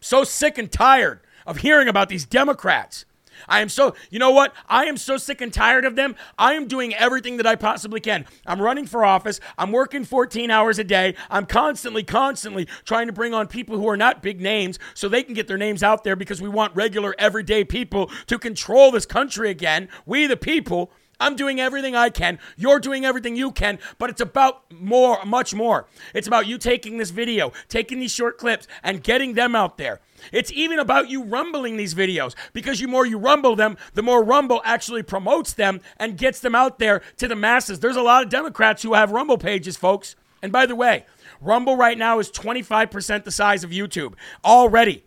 [0.00, 3.04] So sick and tired of hearing about these Democrats.
[3.48, 4.54] I am so, you know what?
[4.68, 6.16] I am so sick and tired of them.
[6.38, 8.26] I am doing everything that I possibly can.
[8.46, 9.40] I'm running for office.
[9.58, 11.14] I'm working 14 hours a day.
[11.30, 15.22] I'm constantly, constantly trying to bring on people who are not big names so they
[15.22, 19.06] can get their names out there because we want regular, everyday people to control this
[19.06, 19.88] country again.
[20.06, 20.90] We, the people,
[21.20, 22.38] I'm doing everything I can.
[22.56, 25.86] You're doing everything you can, but it's about more, much more.
[26.14, 30.00] It's about you taking this video, taking these short clips, and getting them out there.
[30.32, 34.24] It's even about you rumbling these videos because the more you rumble them, the more
[34.24, 37.80] Rumble actually promotes them and gets them out there to the masses.
[37.80, 40.16] There's a lot of Democrats who have Rumble pages, folks.
[40.42, 41.04] And by the way,
[41.40, 44.14] Rumble right now is 25% the size of YouTube
[44.44, 45.04] already.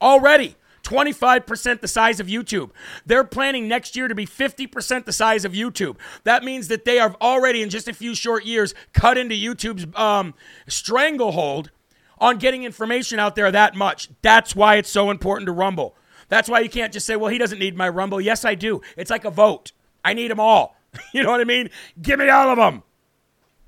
[0.00, 0.56] Already.
[0.90, 2.70] 25% the size of YouTube.
[3.06, 5.96] They're planning next year to be 50% the size of YouTube.
[6.24, 9.86] That means that they have already, in just a few short years, cut into YouTube's
[9.96, 10.34] um,
[10.66, 11.70] stranglehold
[12.18, 14.10] on getting information out there that much.
[14.20, 15.94] That's why it's so important to Rumble.
[16.28, 18.20] That's why you can't just say, well, he doesn't need my Rumble.
[18.20, 18.80] Yes, I do.
[18.96, 19.70] It's like a vote.
[20.04, 20.76] I need them all.
[21.14, 21.70] you know what I mean?
[22.02, 22.82] Give me all of them.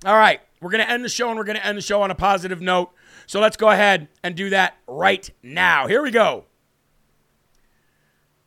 [0.05, 0.41] All right.
[0.61, 2.15] We're going to end the show and we're going to end the show on a
[2.17, 2.91] positive note.
[3.27, 5.87] So let's go ahead and do that right now.
[5.87, 6.47] Here we go.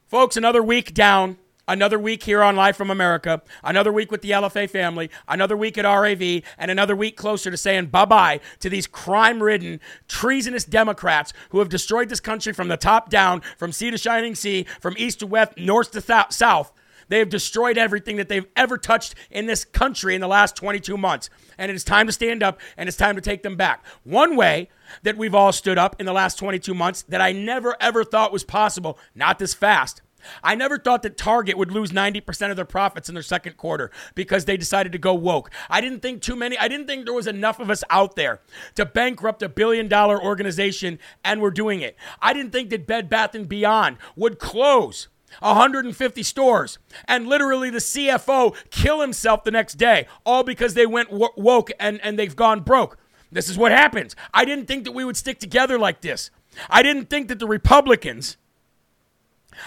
[0.07, 1.37] Folks, another week down.
[1.67, 3.41] Another week here on Live from America.
[3.63, 5.09] Another week with the LFA family.
[5.27, 6.43] Another week at RAV.
[6.59, 11.57] And another week closer to saying bye bye to these crime ridden, treasonous Democrats who
[11.57, 15.21] have destroyed this country from the top down, from sea to shining sea, from east
[15.21, 16.71] to west, north to th- south.
[17.07, 20.97] They have destroyed everything that they've ever touched in this country in the last 22
[20.97, 21.29] months.
[21.57, 23.85] And it is time to stand up and it's time to take them back.
[24.03, 24.69] One way
[25.03, 28.31] that we've all stood up in the last 22 months that I never ever thought
[28.31, 30.01] was possible, not this fast,
[30.43, 33.91] I never thought that Target would lose 90% of their profits in their second quarter
[34.13, 35.51] because they decided to go woke.
[35.69, 38.41] I didn't think too many, I didn't think there was enough of us out there
[38.75, 41.95] to bankrupt a billion dollar organization and we're doing it.
[42.21, 45.07] I didn't think that Bed Bath and Beyond would close
[45.39, 46.77] 150 stores
[47.07, 51.99] and literally the CFO kill himself the next day all because they went woke and
[52.03, 52.97] and they've gone broke.
[53.31, 54.15] This is what happens.
[54.33, 56.29] I didn't think that we would stick together like this.
[56.69, 58.37] I didn't think that the Republicans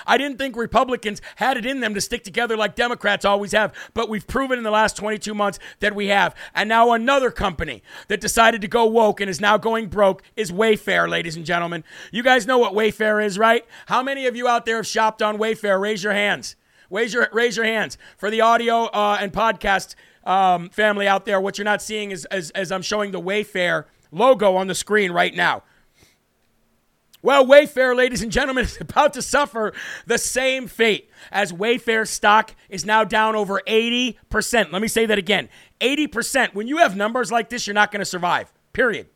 [0.07, 3.75] I didn't think Republicans had it in them to stick together like Democrats always have,
[3.95, 6.35] but we've proven in the last 22 months that we have.
[6.55, 10.51] And now another company that decided to go woke and is now going broke is
[10.51, 11.85] Wayfair, ladies and gentlemen.
[12.13, 13.65] You guys know what Wayfair is, right?
[13.87, 15.81] How many of you out there have shopped on Wayfair?
[15.81, 16.57] Raise your hands.
[16.91, 17.99] Raise your, raise your hands.
[18.17, 22.25] For the audio uh, and podcast um, family out there, what you're not seeing is
[22.27, 25.63] as, as I'm showing the Wayfair logo on the screen right now.
[27.21, 29.73] Well, Wayfair, ladies and gentlemen, is about to suffer
[30.07, 34.73] the same fate as Wayfair stock is now down over 80%.
[34.73, 35.49] Let me say that again
[35.81, 36.55] 80%.
[36.55, 39.09] When you have numbers like this, you're not going to survive, period.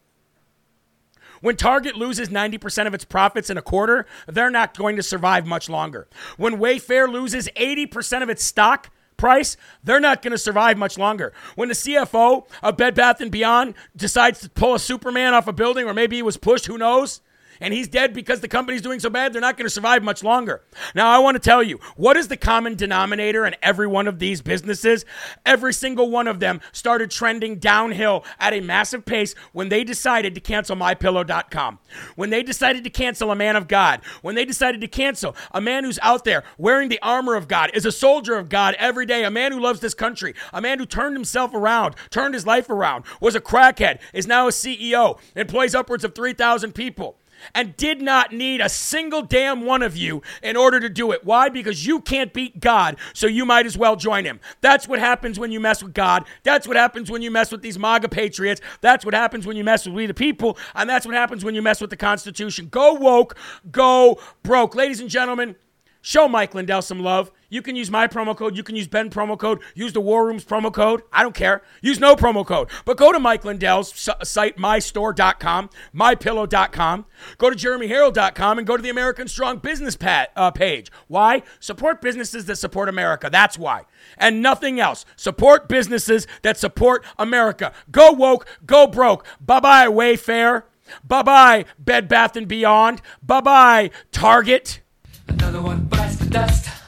[1.41, 5.45] When Target loses 90% of its profits in a quarter, they're not going to survive
[5.45, 6.07] much longer.
[6.37, 11.33] When Wayfair loses 80% of its stock, price, they're not going to survive much longer.
[11.55, 15.53] When the CFO of Bed Bath and Beyond decides to pull a Superman off a
[15.53, 17.21] building or maybe he was pushed, who knows?
[17.63, 20.23] And he's dead because the company's doing so bad, they're not going to survive much
[20.25, 20.63] longer.
[20.95, 24.19] Now, I want to tell you what is the common denominator in every one of
[24.19, 25.05] these businesses?
[25.47, 30.35] Every single one of them started trending downhill at a massive pace when they decided
[30.35, 31.79] to cancel mypillow.com.
[32.17, 35.61] When they decided to cancel a man of God, when they decided to cancel a
[35.61, 39.07] man who's out there wearing the armor of God, is a soldier of God every
[39.07, 42.47] day, a man who loves this country, a man who turned himself around, turned his
[42.47, 47.19] life around, was a crackhead, is now a CEO, employs upwards of 3,000 people
[47.55, 51.25] and did not need a single damn one of you in order to do it.
[51.25, 51.49] Why?
[51.49, 54.41] Because you can't beat God, so you might as well join him.
[54.61, 56.25] That's what happens when you mess with God.
[56.43, 58.61] That's what happens when you mess with these MAGA patriots.
[58.81, 61.55] That's what happens when you mess with we the people, and that's what happens when
[61.55, 62.69] you mess with the Constitution.
[62.69, 63.37] Go woke,
[63.71, 64.75] go broke.
[64.75, 65.57] Ladies and gentlemen,
[66.01, 67.31] show Mike Lindell some love.
[67.53, 68.57] You can use my promo code.
[68.57, 69.61] You can use Ben promo code.
[69.75, 71.03] Use the War Room's promo code.
[71.13, 71.61] I don't care.
[71.83, 72.71] Use no promo code.
[72.87, 77.05] But go to Mike Lindell's site, mystore.com, mypillow.com.
[77.37, 80.91] Go to jeremyherrell.com and go to the American Strong Business pat, uh, page.
[81.09, 81.43] Why?
[81.61, 83.29] Support businesses that support America.
[83.31, 83.83] That's why.
[84.17, 85.05] And nothing else.
[85.17, 87.75] Support businesses that support America.
[87.91, 89.27] Go woke, go broke.
[89.45, 90.63] Bye bye, Wayfair.
[91.05, 93.03] Bye bye, Bed Bath and Beyond.
[93.23, 94.81] Bye bye, Target.
[95.29, 96.82] Another one bites the dust.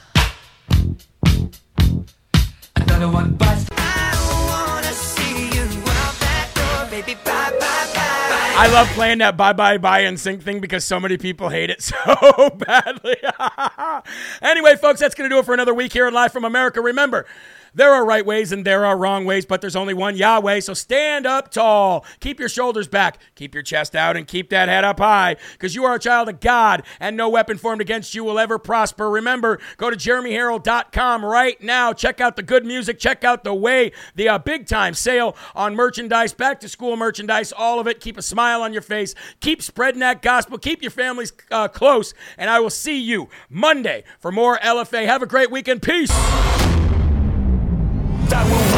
[2.95, 3.65] Another one bites.
[8.57, 11.81] I love playing that bye bye bye NSYNC thing because so many people hate it
[11.83, 13.17] so badly.
[14.41, 16.79] anyway, folks, that's going to do it for another week here in Live from America.
[16.79, 17.25] Remember,
[17.75, 20.61] there are right ways and there are wrong ways, but there's only one Yahweh.
[20.61, 22.05] So stand up tall.
[22.19, 23.19] Keep your shoulders back.
[23.35, 26.29] Keep your chest out and keep that head up high because you are a child
[26.29, 29.09] of God and no weapon formed against you will ever prosper.
[29.09, 31.93] Remember, go to jeremyherrell.com right now.
[31.93, 32.97] Check out the good music.
[32.97, 37.51] Check out the way, the uh, big time sale on merchandise, back to school merchandise,
[37.51, 37.99] all of it.
[37.99, 39.13] Keep a smile on your face.
[39.41, 40.57] Keep spreading that gospel.
[40.57, 42.13] Keep your families uh, close.
[42.37, 45.05] And I will see you Monday for more LFA.
[45.05, 45.81] Have a great weekend.
[45.81, 46.11] Peace.
[48.35, 48.74] I will